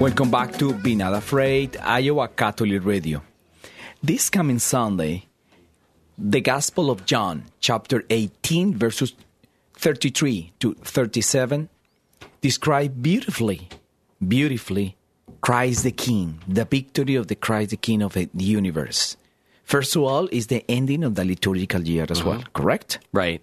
Welcome 0.00 0.30
back 0.30 0.56
to 0.56 0.72
Be 0.72 0.94
Not 0.94 1.12
Afraid, 1.12 1.76
Iowa 1.76 2.28
Catholic 2.28 2.84
Radio. 2.86 3.22
This 4.02 4.30
coming 4.30 4.58
Sunday, 4.58 5.26
the 6.16 6.40
Gospel 6.40 6.90
of 6.90 7.04
John, 7.04 7.44
chapter 7.60 8.04
18, 8.08 8.78
verses 8.78 9.12
33 9.74 10.52
to 10.60 10.72
37, 10.72 11.68
describe 12.40 13.02
beautifully, 13.02 13.68
beautifully 14.26 14.96
Christ 15.42 15.82
the 15.82 15.92
King, 15.92 16.40
the 16.48 16.64
victory 16.64 17.14
of 17.14 17.26
the 17.26 17.34
Christ 17.34 17.70
the 17.70 17.76
King 17.76 18.00
of 18.00 18.14
the 18.14 18.30
universe. 18.34 19.18
First 19.64 19.94
of 19.96 20.02
all, 20.02 20.28
is 20.32 20.46
the 20.46 20.64
ending 20.66 21.04
of 21.04 21.14
the 21.14 21.26
liturgical 21.26 21.82
year 21.82 22.06
as 22.08 22.20
uh-huh. 22.20 22.30
well, 22.30 22.44
correct? 22.54 23.00
Right. 23.12 23.42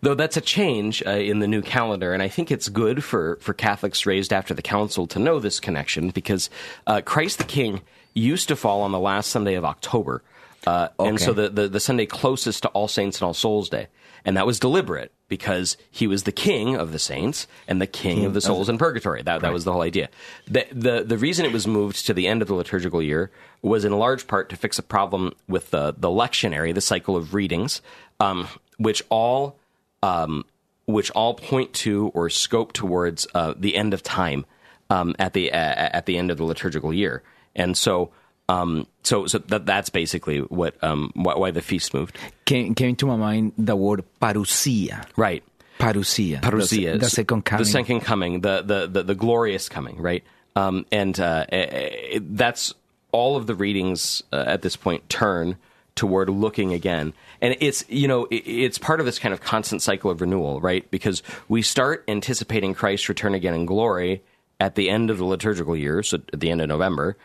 Though 0.00 0.14
that's 0.14 0.36
a 0.36 0.40
change 0.40 1.02
uh, 1.06 1.10
in 1.10 1.38
the 1.38 1.48
new 1.48 1.62
calendar, 1.62 2.12
and 2.12 2.22
I 2.22 2.28
think 2.28 2.50
it's 2.50 2.68
good 2.68 3.02
for, 3.04 3.36
for 3.40 3.54
Catholics 3.54 4.06
raised 4.06 4.32
after 4.32 4.54
the 4.54 4.62
Council 4.62 5.06
to 5.08 5.18
know 5.18 5.38
this 5.38 5.60
connection 5.60 6.10
because 6.10 6.50
uh, 6.86 7.00
Christ 7.02 7.38
the 7.38 7.44
King 7.44 7.82
used 8.14 8.48
to 8.48 8.56
fall 8.56 8.82
on 8.82 8.92
the 8.92 9.00
last 9.00 9.30
Sunday 9.30 9.54
of 9.54 9.64
October. 9.64 10.22
Uh, 10.66 10.88
okay. 10.98 11.08
And 11.08 11.20
so 11.20 11.32
the, 11.32 11.48
the, 11.48 11.68
the, 11.68 11.80
Sunday 11.80 12.06
closest 12.06 12.62
to 12.62 12.68
All 12.68 12.86
Saints 12.86 13.18
and 13.20 13.26
All 13.26 13.34
Souls 13.34 13.68
Day. 13.68 13.88
And 14.24 14.36
that 14.36 14.46
was 14.46 14.60
deliberate 14.60 15.12
because 15.28 15.76
he 15.90 16.06
was 16.06 16.22
the 16.22 16.32
king 16.32 16.76
of 16.76 16.92
the 16.92 16.98
saints 16.98 17.48
and 17.66 17.80
the 17.80 17.86
king, 17.86 18.18
king 18.18 18.24
of 18.26 18.34
the 18.34 18.40
souls 18.40 18.68
of 18.68 18.74
in 18.74 18.78
purgatory. 18.78 19.22
That, 19.22 19.32
right. 19.32 19.42
that 19.42 19.52
was 19.52 19.64
the 19.64 19.72
whole 19.72 19.82
idea. 19.82 20.08
The, 20.46 20.66
the, 20.70 21.02
the 21.02 21.18
reason 21.18 21.44
it 21.44 21.52
was 21.52 21.66
moved 21.66 22.06
to 22.06 22.14
the 22.14 22.28
end 22.28 22.42
of 22.42 22.48
the 22.48 22.54
liturgical 22.54 23.02
year 23.02 23.32
was 23.62 23.84
in 23.84 23.92
large 23.92 24.28
part 24.28 24.48
to 24.50 24.56
fix 24.56 24.78
a 24.78 24.82
problem 24.82 25.32
with 25.48 25.70
the, 25.70 25.94
the 25.96 26.08
lectionary, 26.08 26.72
the 26.72 26.80
cycle 26.80 27.16
of 27.16 27.34
readings, 27.34 27.82
um, 28.20 28.46
which 28.76 29.02
all 29.08 29.58
um, 30.02 30.44
which 30.86 31.10
all 31.12 31.34
point 31.34 31.72
to 31.72 32.08
or 32.14 32.28
scope 32.30 32.72
towards 32.72 33.26
uh, 33.34 33.54
the 33.56 33.76
end 33.76 33.94
of 33.94 34.02
time. 34.02 34.44
um, 34.92 35.14
at 35.18 35.32
the 35.32 35.52
uh, 35.52 35.56
at 35.56 36.06
the 36.06 36.18
end 36.18 36.30
of 36.30 36.36
the 36.36 36.44
liturgical 36.44 36.92
year, 36.92 37.22
and 37.56 37.76
so. 37.76 38.10
Um, 38.48 38.86
so, 39.02 39.26
so 39.28 39.38
that, 39.38 39.64
that's 39.64 39.88
basically 39.88 40.40
what 40.40 40.74
um, 40.82 41.12
why, 41.14 41.36
why 41.36 41.52
the 41.52 41.62
feast 41.62 41.94
moved. 41.94 42.18
Came, 42.44 42.74
came 42.74 42.96
to 42.96 43.06
my 43.06 43.16
mind 43.16 43.52
the 43.56 43.76
word 43.76 44.04
parousia. 44.20 45.06
Right. 45.16 45.42
Parousia. 45.78 46.40
Parousia. 46.40 46.92
The, 46.92 46.98
the 46.98 47.08
second 47.08 47.44
coming. 47.44 47.64
The 47.64 47.70
second 47.70 48.00
coming. 48.00 48.40
The 48.40 48.60
the 48.60 48.88
the, 48.88 49.02
the 49.04 49.14
glorious 49.14 49.70
coming. 49.70 50.02
Right. 50.02 50.24
Um, 50.54 50.84
and 50.92 51.18
uh, 51.18 51.46
it, 51.50 52.36
that's 52.36 52.74
all 53.12 53.36
of 53.36 53.46
the 53.46 53.54
readings 53.54 54.22
uh, 54.32 54.44
at 54.46 54.60
this 54.60 54.76
point 54.76 55.08
turn 55.08 55.56
toward 55.94 56.28
looking 56.30 56.72
again. 56.72 57.12
And 57.40 57.56
it's 57.60 57.84
you 57.88 58.08
know 58.08 58.26
it's 58.30 58.78
part 58.78 59.00
of 59.00 59.06
this 59.06 59.18
kind 59.18 59.32
of 59.32 59.40
constant 59.40 59.82
cycle 59.82 60.10
of 60.10 60.20
renewal, 60.20 60.60
right? 60.60 60.88
Because 60.90 61.22
we 61.48 61.62
start 61.62 62.04
anticipating 62.08 62.74
Christ's 62.74 63.08
return 63.08 63.34
again 63.34 63.54
in 63.54 63.66
glory 63.66 64.22
at 64.60 64.76
the 64.76 64.90
end 64.90 65.10
of 65.10 65.18
the 65.18 65.24
liturgical 65.24 65.76
year, 65.76 66.02
so 66.02 66.18
at 66.32 66.38
the 66.38 66.50
end 66.50 66.60
of 66.60 66.68
November, 66.68 67.16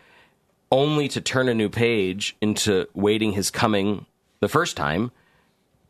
only 0.72 1.08
to 1.08 1.20
turn 1.20 1.48
a 1.48 1.54
new 1.54 1.68
page 1.68 2.36
into 2.40 2.86
waiting 2.94 3.32
his 3.32 3.50
coming 3.50 4.06
the 4.40 4.48
first 4.48 4.76
time 4.76 5.12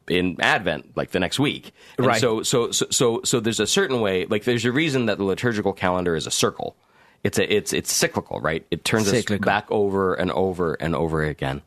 in 0.09 0.37
Advent, 0.41 0.97
like 0.97 1.11
the 1.11 1.21
next 1.21 1.39
week. 1.39 1.73
And 1.97 2.07
Right. 2.07 2.21
So, 2.21 2.43
so, 2.43 2.71
so, 2.71 2.87
so, 2.91 3.21
so 3.25 3.41
there's 3.41 3.61
a 3.61 3.67
certain 3.67 4.01
way, 4.01 4.27
like 4.27 4.45
there's 4.45 4.65
a 4.65 4.73
reason 4.73 5.07
that 5.07 5.19
the 5.19 5.25
liturgical 5.25 5.73
calendar 5.73 6.17
is 6.17 6.27
a 6.27 6.31
circle. 6.31 6.77
It's 7.25 7.39
a, 7.39 7.53
it's, 7.53 7.73
it's 7.73 7.93
cyclical, 7.93 8.41
right? 8.41 8.65
It 8.71 8.85
turns 8.85 9.09
Cyclical. 9.09 9.43
us 9.43 9.47
back 9.47 9.67
over 9.71 10.15
and 10.15 10.31
over 10.31 10.75
and 10.75 10.95
over 10.95 11.25
again. 11.25 11.63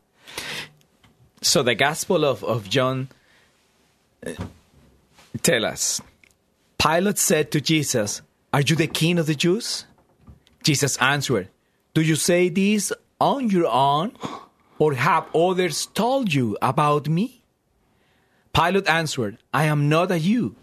So 1.42 1.64
the 1.64 1.74
Gospel 1.74 2.24
of, 2.24 2.44
of 2.44 2.68
John 2.68 3.08
uh, 4.24 4.32
tell 5.42 5.64
us, 5.64 6.00
Pilate 6.78 7.18
said 7.18 7.50
to 7.50 7.60
Jesus, 7.60 8.22
Are 8.52 8.60
you 8.60 8.76
the 8.76 8.86
king 8.86 9.18
of 9.18 9.26
the 9.26 9.34
Jews? 9.34 9.84
Jesus 10.62 10.96
answered, 10.98 11.48
Do 11.94 12.00
you 12.00 12.14
say 12.14 12.48
this 12.48 12.92
on 13.20 13.50
your 13.50 13.66
own, 13.66 14.12
or 14.78 14.94
have 14.94 15.34
others 15.34 15.86
told 15.86 16.32
you 16.32 16.56
about 16.62 17.08
me? 17.08 17.42
Pilate 18.54 18.88
answered, 18.88 19.38
I 19.52 19.64
am 19.64 19.88
not 19.88 20.12
a 20.12 20.20
Jew. 20.20 20.54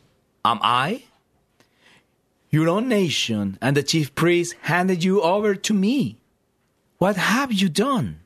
Am 0.45 0.59
I? 0.61 1.03
Your 2.51 2.69
own 2.69 2.87
nation 2.87 3.57
and 3.61 3.75
the 3.75 3.83
chief 3.83 4.15
priests 4.15 4.55
handed 4.61 5.03
you 5.03 5.21
over 5.21 5.55
to 5.55 5.73
me. 5.73 6.17
What 6.99 7.17
have 7.17 7.51
you 7.51 7.67
done? 7.67 8.21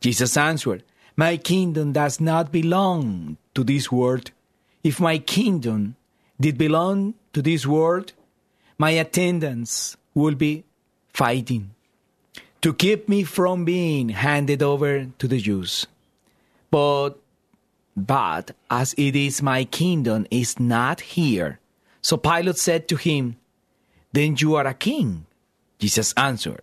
Jesus 0.00 0.36
answered, 0.36 0.82
My 1.20 1.36
kingdom 1.36 1.92
does 1.92 2.18
not 2.18 2.50
belong 2.50 3.36
to 3.52 3.62
this 3.62 3.92
world. 3.92 4.30
If 4.82 4.98
my 5.00 5.18
kingdom 5.18 5.96
did 6.40 6.56
belong 6.56 7.12
to 7.34 7.42
this 7.42 7.66
world, 7.66 8.14
my 8.78 8.92
attendants 8.92 9.98
would 10.14 10.38
be 10.38 10.64
fighting 11.12 11.74
to 12.62 12.72
keep 12.72 13.06
me 13.06 13.24
from 13.24 13.66
being 13.66 14.08
handed 14.08 14.62
over 14.62 15.12
to 15.18 15.28
the 15.28 15.36
Jews. 15.36 15.86
But 16.70 17.20
but 17.94 18.56
as 18.70 18.94
it 18.96 19.14
is 19.14 19.42
my 19.42 19.64
kingdom 19.64 20.26
is 20.30 20.58
not 20.58 21.00
here. 21.20 21.60
So 22.00 22.16
Pilate 22.16 22.56
said 22.56 22.88
to 22.88 22.96
him, 22.96 23.36
Then 24.10 24.36
you 24.38 24.54
are 24.54 24.66
a 24.66 24.72
king. 24.72 25.26
Jesus 25.78 26.14
answered, 26.16 26.62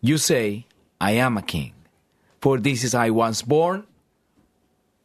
You 0.00 0.16
say, 0.16 0.64
I 0.98 1.20
am 1.20 1.36
a 1.36 1.42
king. 1.42 1.74
For 2.42 2.58
this 2.58 2.82
is 2.82 2.92
I 2.92 3.10
was 3.10 3.40
born, 3.40 3.84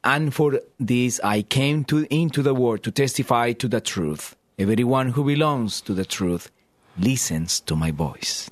and 0.04 0.34
for 0.34 0.60
this 0.80 1.22
I 1.24 1.44
came 1.44 1.84
to, 1.86 2.08
into 2.10 2.42
the 2.42 2.56
world 2.56 2.82
to 2.84 2.92
testify 2.92 3.52
to 3.54 3.68
the 3.68 3.80
truth. 3.80 4.36
Everyone 4.58 5.10
who 5.10 5.24
belongs 5.24 5.80
to 5.82 5.94
the 5.94 6.04
truth 6.04 6.50
listens 6.98 7.60
to 7.60 7.76
my 7.76 7.92
voice. 7.92 8.50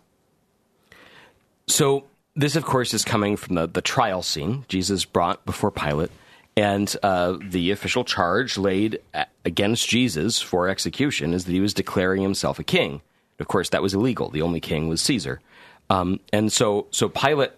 So 1.66 2.04
this, 2.36 2.56
of 2.56 2.64
course, 2.64 2.94
is 2.94 3.04
coming 3.04 3.38
from 3.38 3.56
the, 3.56 3.66
the 3.66 3.82
trial 3.82 4.22
scene 4.22 4.66
Jesus 4.68 5.04
brought 5.04 5.44
before 5.48 5.72
Pilate, 5.72 6.12
and 6.56 6.96
uh, 7.02 7.38
the 7.42 7.72
official 7.72 8.04
charge 8.04 8.56
laid 8.56 9.00
against 9.44 9.90
Jesus 9.90 10.40
for 10.40 10.70
execution 10.70 11.34
is 11.34 11.46
that 11.46 11.52
he 11.52 11.60
was 11.60 11.74
declaring 11.74 12.22
himself 12.22 12.60
a 12.60 12.64
king. 12.64 13.02
Of 13.40 13.48
course, 13.48 13.70
that 13.70 13.82
was 13.82 13.96
illegal. 13.96 14.30
The 14.30 14.44
only 14.44 14.60
king 14.60 14.88
was 14.88 15.02
Caesar, 15.02 15.42
um, 15.90 16.20
and 16.32 16.54
so 16.54 16.86
so 16.92 17.10
Pilate 17.10 17.52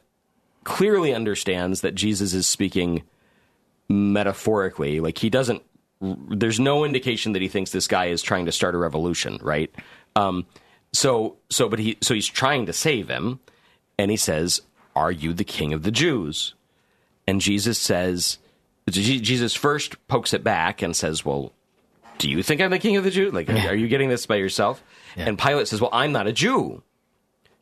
clearly 0.67 1.13
understands 1.13 1.80
that 1.80 1.95
Jesus 1.95 2.34
is 2.34 2.45
speaking 2.45 3.03
metaphorically. 3.88 4.99
Like 4.99 5.17
he 5.17 5.30
doesn't. 5.30 5.63
There's 6.01 6.60
no 6.60 6.84
indication 6.84 7.32
that 7.32 7.41
he 7.41 7.47
thinks 7.47 7.71
this 7.71 7.88
guy 7.88 8.08
is 8.08 8.21
trying 8.21 8.45
to 8.47 8.51
start 8.51 8.75
a 8.75 8.77
revolution, 8.77 9.39
right? 9.41 9.73
Um, 10.17 10.45
so 10.91 11.38
so, 11.49 11.69
but 11.69 11.80
he 11.80 11.97
so 12.01 12.13
he's 12.13 12.27
trying 12.27 12.65
to 12.65 12.73
save 12.73 13.08
him, 13.08 13.39
and 13.97 14.12
he 14.12 14.17
says, 14.17 14.62
"Are 14.93 15.12
you 15.12 15.34
the 15.34 15.45
king 15.45 15.71
of 15.71 15.84
the 15.84 15.91
Jews?" 15.91 16.53
And 17.25 17.39
Jesus 17.41 17.77
says, 17.77 18.38
Jesus 18.89 19.53
first 19.53 19.95
pokes 20.08 20.34
it 20.34 20.43
back 20.43 20.82
and 20.82 20.93
says, 20.95 21.23
"Well, 21.23 21.53
do 22.17 22.30
you 22.30 22.43
think 22.43 22.60
I'm 22.60 22.71
the 22.71 22.80
king 22.80 22.97
of 22.97 23.06
the 23.06 23.10
Jews? 23.10 23.34
Like, 23.34 23.49
are, 23.49 23.69
are 23.69 23.75
you 23.75 23.88
getting 23.88 24.10
this 24.10 24.25
by 24.25 24.36
yourself?" 24.36 24.84
And 25.15 25.39
Pilate 25.39 25.69
says, 25.69 25.80
"Well, 25.80 25.89
I'm 25.93 26.12
not 26.12 26.27
a 26.27 26.34
Jew. 26.34 26.84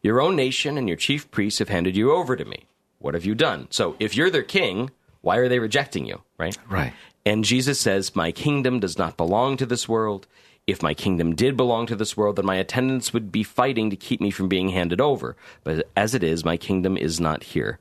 Your 0.01 0.21
own 0.21 0.35
nation 0.35 0.77
and 0.77 0.87
your 0.87 0.97
chief 0.97 1.29
priests 1.29 1.59
have 1.59 1.69
handed 1.69 1.95
you 1.95 2.11
over 2.11 2.35
to 2.35 2.45
me. 2.45 2.65
What 2.99 3.13
have 3.13 3.25
you 3.25 3.35
done? 3.35 3.67
So, 3.69 3.95
if 3.99 4.15
you're 4.15 4.29
their 4.29 4.43
king, 4.43 4.91
why 5.21 5.37
are 5.37 5.49
they 5.49 5.59
rejecting 5.59 6.05
you? 6.05 6.21
Right? 6.37 6.57
Right. 6.69 6.93
And 7.25 7.43
Jesus 7.43 7.79
says, 7.79 8.15
My 8.15 8.31
kingdom 8.31 8.79
does 8.79 8.97
not 8.97 9.17
belong 9.17 9.57
to 9.57 9.65
this 9.65 9.89
world. 9.89 10.27
If 10.67 10.81
my 10.81 10.93
kingdom 10.93 11.35
did 11.35 11.55
belong 11.55 11.85
to 11.87 11.95
this 11.95 12.17
world, 12.17 12.37
then 12.37 12.45
my 12.45 12.55
attendants 12.55 13.13
would 13.13 13.31
be 13.31 13.43
fighting 13.43 13.89
to 13.91 13.95
keep 13.95 14.19
me 14.19 14.31
from 14.31 14.47
being 14.47 14.69
handed 14.69 14.99
over. 14.99 15.35
But 15.63 15.89
as 15.95 16.15
it 16.15 16.23
is, 16.23 16.43
my 16.43 16.57
kingdom 16.57 16.97
is 16.97 17.19
not 17.19 17.43
here. 17.43 17.79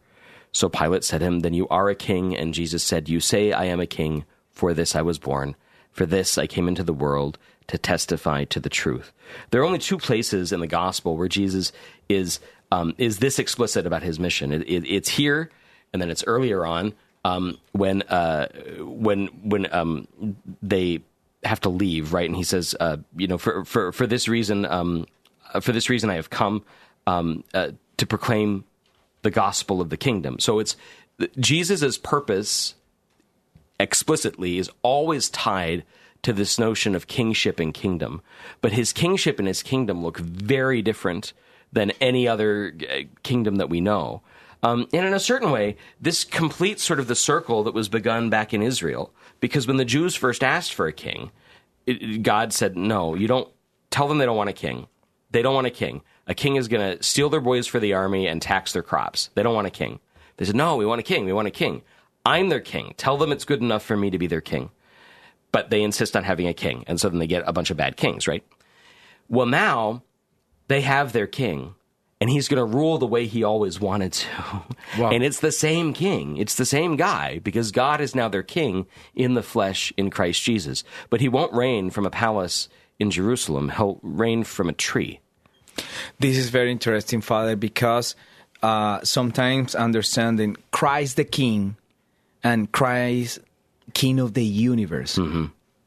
So 0.52 0.68
Pilate 0.68 1.04
said 1.04 1.18
to 1.18 1.24
him, 1.24 1.40
Then 1.40 1.54
you 1.54 1.66
are 1.68 1.88
a 1.88 1.94
king. 1.94 2.36
And 2.36 2.54
Jesus 2.54 2.82
said, 2.82 3.08
You 3.08 3.20
say 3.20 3.52
I 3.52 3.64
am 3.64 3.80
a 3.80 3.86
king. 3.86 4.24
For 4.50 4.72
this 4.72 4.94
I 4.94 5.02
was 5.02 5.18
born. 5.18 5.56
For 5.92 6.06
this 6.06 6.38
I 6.38 6.46
came 6.46 6.68
into 6.68 6.84
the 6.84 6.92
world 6.92 7.38
to 7.66 7.78
testify 7.78 8.44
to 8.44 8.60
the 8.60 8.68
truth. 8.68 9.12
There 9.50 9.60
are 9.60 9.64
only 9.64 9.78
two 9.78 9.98
places 9.98 10.52
in 10.52 10.60
the 10.60 10.66
gospel 10.66 11.16
where 11.16 11.28
Jesus 11.28 11.72
is 12.08 12.38
um, 12.74 12.94
is 12.98 13.18
this 13.18 13.38
explicit 13.38 13.86
about 13.86 14.02
his 14.02 14.18
mission. 14.18 14.52
It, 14.52 14.62
it, 14.62 14.84
it's 14.86 15.08
here, 15.08 15.50
and 15.92 16.02
then 16.02 16.10
it's 16.10 16.24
earlier 16.26 16.66
on 16.66 16.92
um, 17.24 17.58
when 17.70 18.02
uh, 18.02 18.48
when 18.80 19.26
when 19.42 19.72
um, 19.72 20.08
they 20.60 21.00
have 21.44 21.60
to 21.60 21.68
leave, 21.68 22.12
right? 22.12 22.28
And 22.28 22.36
he 22.36 22.42
says, 22.42 22.74
uh, 22.80 22.96
you 23.16 23.28
know, 23.28 23.38
for 23.38 23.64
for 23.64 23.92
for 23.92 24.06
this 24.06 24.26
reason, 24.26 24.66
um, 24.66 25.06
uh, 25.52 25.60
for 25.60 25.70
this 25.70 25.88
reason, 25.88 26.10
I 26.10 26.16
have 26.16 26.30
come 26.30 26.64
um, 27.06 27.44
uh, 27.54 27.70
to 27.98 28.06
proclaim 28.06 28.64
the 29.22 29.30
gospel 29.30 29.80
of 29.80 29.90
the 29.90 29.96
kingdom. 29.96 30.40
So 30.40 30.58
it's 30.58 30.76
Jesus' 31.38 31.96
purpose 31.96 32.74
explicitly 33.78 34.58
is 34.58 34.68
always 34.82 35.30
tied 35.30 35.84
to 36.22 36.32
this 36.32 36.58
notion 36.58 36.96
of 36.96 37.06
kingship 37.06 37.60
and 37.60 37.72
kingdom. 37.72 38.20
But 38.60 38.72
his 38.72 38.92
kingship 38.92 39.38
and 39.38 39.46
his 39.46 39.62
kingdom 39.62 40.02
look 40.02 40.18
very 40.18 40.82
different 40.82 41.32
than 41.74 41.90
any 42.00 42.26
other 42.26 42.74
uh, 42.88 43.00
kingdom 43.22 43.56
that 43.56 43.68
we 43.68 43.80
know. 43.80 44.22
Um, 44.62 44.88
and 44.94 45.06
in 45.06 45.12
a 45.12 45.20
certain 45.20 45.50
way, 45.50 45.76
this 46.00 46.24
completes 46.24 46.82
sort 46.82 46.98
of 46.98 47.06
the 47.06 47.14
circle 47.14 47.64
that 47.64 47.74
was 47.74 47.90
begun 47.90 48.30
back 48.30 48.54
in 48.54 48.62
Israel. 48.62 49.12
Because 49.40 49.66
when 49.66 49.76
the 49.76 49.84
Jews 49.84 50.14
first 50.14 50.42
asked 50.42 50.72
for 50.72 50.86
a 50.86 50.92
king, 50.92 51.30
it, 51.86 52.22
God 52.22 52.54
said, 52.54 52.76
No, 52.76 53.14
you 53.14 53.28
don't 53.28 53.48
tell 53.90 54.08
them 54.08 54.16
they 54.16 54.24
don't 54.24 54.38
want 54.38 54.48
a 54.48 54.54
king. 54.54 54.86
They 55.30 55.42
don't 55.42 55.54
want 55.54 55.66
a 55.66 55.70
king. 55.70 56.00
A 56.26 56.34
king 56.34 56.56
is 56.56 56.68
going 56.68 56.96
to 56.96 57.02
steal 57.02 57.28
their 57.28 57.42
boys 57.42 57.66
for 57.66 57.78
the 57.78 57.92
army 57.92 58.26
and 58.26 58.40
tax 58.40 58.72
their 58.72 58.82
crops. 58.82 59.28
They 59.34 59.42
don't 59.42 59.54
want 59.54 59.66
a 59.66 59.70
king. 59.70 60.00
They 60.38 60.46
said, 60.46 60.56
No, 60.56 60.76
we 60.76 60.86
want 60.86 61.00
a 61.00 61.04
king. 61.04 61.26
We 61.26 61.34
want 61.34 61.48
a 61.48 61.50
king. 61.50 61.82
I'm 62.24 62.48
their 62.48 62.60
king. 62.60 62.94
Tell 62.96 63.18
them 63.18 63.32
it's 63.32 63.44
good 63.44 63.60
enough 63.60 63.84
for 63.84 63.98
me 63.98 64.08
to 64.08 64.18
be 64.18 64.28
their 64.28 64.40
king. 64.40 64.70
But 65.52 65.68
they 65.68 65.82
insist 65.82 66.16
on 66.16 66.24
having 66.24 66.48
a 66.48 66.54
king. 66.54 66.84
And 66.86 66.98
so 66.98 67.10
then 67.10 67.18
they 67.18 67.26
get 67.26 67.44
a 67.46 67.52
bunch 67.52 67.70
of 67.70 67.76
bad 67.76 67.98
kings, 67.98 68.26
right? 68.26 68.42
Well, 69.28 69.46
now 69.46 70.02
they 70.68 70.80
have 70.82 71.12
their 71.12 71.26
king, 71.26 71.74
and 72.20 72.30
he's 72.30 72.48
going 72.48 72.58
to 72.58 72.76
rule 72.76 72.98
the 72.98 73.06
way 73.06 73.26
he 73.26 73.44
always 73.44 73.80
wanted 73.80 74.12
to. 74.12 74.28
And 75.12 75.24
it's 75.24 75.40
the 75.40 75.50
same 75.52 75.92
king. 75.92 76.36
It's 76.36 76.54
the 76.54 76.64
same 76.64 76.96
guy 76.96 77.40
because 77.40 77.72
God 77.72 78.00
is 78.00 78.14
now 78.14 78.28
their 78.28 78.44
king 78.44 78.86
in 79.14 79.34
the 79.34 79.42
flesh 79.42 79.92
in 79.96 80.08
Christ 80.10 80.40
Jesus. 80.42 80.84
But 81.10 81.20
he 81.20 81.28
won't 81.28 81.52
reign 81.52 81.90
from 81.90 82.06
a 82.06 82.10
palace 82.10 82.68
in 83.00 83.10
Jerusalem, 83.10 83.70
he'll 83.70 83.98
reign 84.02 84.44
from 84.44 84.68
a 84.68 84.72
tree. 84.72 85.18
This 86.20 86.36
is 86.38 86.48
very 86.50 86.70
interesting, 86.70 87.20
Father, 87.20 87.56
because 87.56 88.14
uh, 88.62 89.00
sometimes 89.02 89.74
understanding 89.74 90.56
Christ 90.70 91.16
the 91.16 91.24
King 91.24 91.76
and 92.44 92.70
Christ 92.70 93.40
King 93.94 94.20
of 94.20 94.34
the 94.34 94.44
universe 94.44 95.18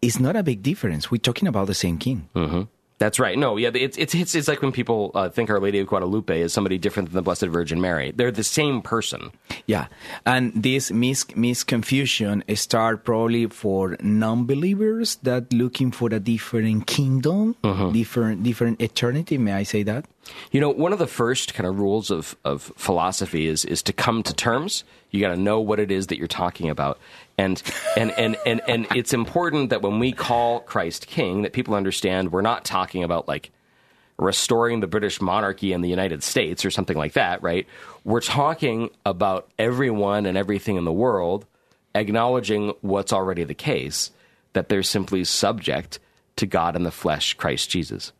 is 0.01 0.19
not 0.19 0.35
a 0.35 0.43
big 0.43 0.61
difference. 0.61 1.09
We're 1.09 1.19
talking 1.19 1.47
about 1.47 1.67
the 1.67 1.73
same 1.73 1.97
King. 1.97 2.27
That's 2.99 3.19
right. 3.19 3.37
No, 3.37 3.57
yeah, 3.57 3.69
it's 3.75 3.95
it's 3.97 4.15
it's, 4.15 4.33
it's 4.33 4.47
like 4.47 4.63
when 4.63 4.71
people 4.71 5.11
uh, 5.13 5.29
think 5.29 5.51
Our 5.51 5.59
Lady 5.59 5.77
of 5.77 5.85
Guadalupe 5.85 6.41
is 6.41 6.51
somebody 6.51 6.79
different 6.79 7.09
than 7.09 7.15
the 7.15 7.21
Blessed 7.21 7.45
Virgin 7.45 7.79
Mary. 7.79 8.11
They're 8.11 8.31
the 8.31 8.43
same 8.43 8.81
person. 8.81 9.31
Yeah, 9.67 9.85
and 10.25 10.51
this 10.55 10.91
mis 10.91 11.23
misconfusion 11.25 12.41
start 12.57 13.03
probably 13.05 13.45
for 13.47 13.97
non-believers 14.01 15.17
that 15.17 15.53
looking 15.53 15.91
for 15.91 16.09
a 16.11 16.19
different 16.19 16.87
kingdom, 16.87 17.55
different 17.93 18.41
different 18.41 18.81
eternity. 18.81 19.37
May 19.37 19.53
I 19.53 19.63
say 19.63 19.83
that? 19.83 20.05
You 20.51 20.59
know, 20.59 20.71
one 20.71 20.91
of 20.91 20.99
the 20.99 21.07
first 21.07 21.53
kind 21.53 21.67
of 21.67 21.79
rules 21.79 22.09
of, 22.09 22.35
of 22.43 22.73
philosophy 22.77 23.47
is 23.47 23.63
is 23.63 23.83
to 23.83 23.93
come 23.93 24.23
to 24.23 24.33
terms. 24.33 24.83
You 25.11 25.21
got 25.21 25.29
to 25.29 25.37
know 25.37 25.61
what 25.61 25.79
it 25.79 25.91
is 25.91 26.07
that 26.07 26.17
you're 26.17 26.27
talking 26.27 26.69
about, 26.69 26.99
and 27.37 27.61
and, 27.95 28.11
and 28.11 28.37
and 28.45 28.61
and 28.67 28.87
it's 28.95 29.13
important 29.13 29.69
that 29.69 29.81
when 29.81 29.99
we 29.99 30.11
call 30.11 30.61
Christ 30.61 31.07
King, 31.07 31.43
that 31.43 31.53
people 31.53 31.75
understand 31.75 32.31
we're 32.31 32.41
not 32.41 32.65
talking 32.65 33.03
about 33.03 33.27
like 33.27 33.51
restoring 34.17 34.79
the 34.79 34.87
British 34.87 35.21
monarchy 35.21 35.73
in 35.73 35.81
the 35.81 35.89
United 35.89 36.23
States 36.23 36.65
or 36.65 36.71
something 36.71 36.97
like 36.97 37.13
that, 37.13 37.43
right? 37.43 37.67
We're 38.03 38.21
talking 38.21 38.89
about 39.05 39.49
everyone 39.59 40.25
and 40.25 40.37
everything 40.37 40.75
in 40.75 40.85
the 40.85 40.91
world 40.91 41.45
acknowledging 41.97 42.73
what's 42.81 43.13
already 43.13 43.43
the 43.43 43.53
case, 43.53 44.11
that 44.53 44.69
they're 44.69 44.83
simply 44.83 45.23
subject 45.23 45.99
to 46.35 46.45
God 46.45 46.75
in 46.75 46.83
the 46.83 46.91
flesh, 46.91 47.33
Christ 47.33 47.69
Jesus. 47.69 48.13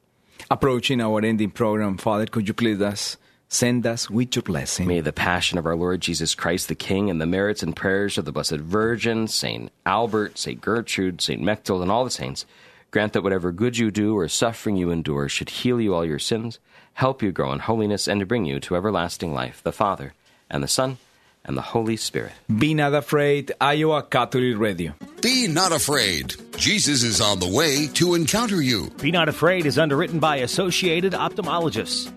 Approaching 0.50 1.02
our 1.02 1.24
ending 1.24 1.52
program, 1.52 1.98
Father, 1.98 2.26
could 2.26 2.48
you 2.48 2.54
please 2.54 2.82
us 2.82 3.18
send 3.48 3.86
us 3.86 4.10
with 4.10 4.36
your 4.36 4.44
blessing? 4.44 4.88
May 4.88 5.02
the 5.02 5.14
passion 5.14 5.58
of 5.58 5.66
our 5.66 5.76
Lord 5.76 6.02
Jesus 6.02 6.36
Christ 6.36 6.68
the 6.68 6.76
King 6.76 7.10
and 7.10 7.22
the 7.22 7.26
merits 7.26 7.64
and 7.64 7.76
prayers 7.76 8.18
of 8.18 8.26
the 8.26 8.32
Blessed 8.32 8.58
Virgin, 8.58 9.28
Saint 9.28 9.72
Albert, 9.86 10.38
Saint 10.38 10.62
Gertrude, 10.62 11.22
Saint 11.22 11.42
Mechthild, 11.42 11.82
and 11.82 11.92
all 11.92 12.04
the 12.04 12.12
saints 12.12 12.46
grant 12.92 13.14
that 13.14 13.24
whatever 13.24 13.52
good 13.52 13.78
you 13.78 13.92
do 13.92 14.18
or 14.18 14.28
suffering 14.28 14.78
you 14.78 14.92
endure 14.92 15.30
should 15.30 15.50
heal 15.50 15.80
you 15.80 15.94
all 15.94 16.06
your 16.06 16.20
sins, 16.20 16.60
help 16.94 17.22
you 17.22 17.32
grow 17.32 17.52
in 17.52 17.60
holiness, 17.60 18.08
and 18.08 18.28
bring 18.28 18.46
you 18.46 18.60
to 18.60 18.76
everlasting 18.76 19.34
life, 19.34 19.62
the 19.64 19.72
Father, 19.72 20.14
and 20.50 20.64
the 20.64 20.68
Son, 20.68 20.98
and 21.44 21.56
the 21.56 21.62
Holy 21.62 21.98
Spirit. 21.98 22.34
Be 22.58 22.74
not 22.74 22.94
afraid, 22.94 23.52
Iowa 23.62 24.04
Catholic 24.04 24.58
Radio. 24.58 24.94
Be 25.22 25.48
not 25.48 25.72
afraid. 25.72 26.36
Jesus 26.58 27.04
is 27.04 27.22
on 27.22 27.40
the 27.40 27.48
way 27.48 27.88
to 27.94 28.16
encounter 28.16 28.62
you. 28.62 28.90
Be 29.02 29.12
Not 29.12 29.30
Afraid 29.30 29.66
is 29.66 29.78
underwritten 29.78 30.20
by 30.20 30.38
Associated 30.38 31.14
Ophthalmologists. 31.14 32.12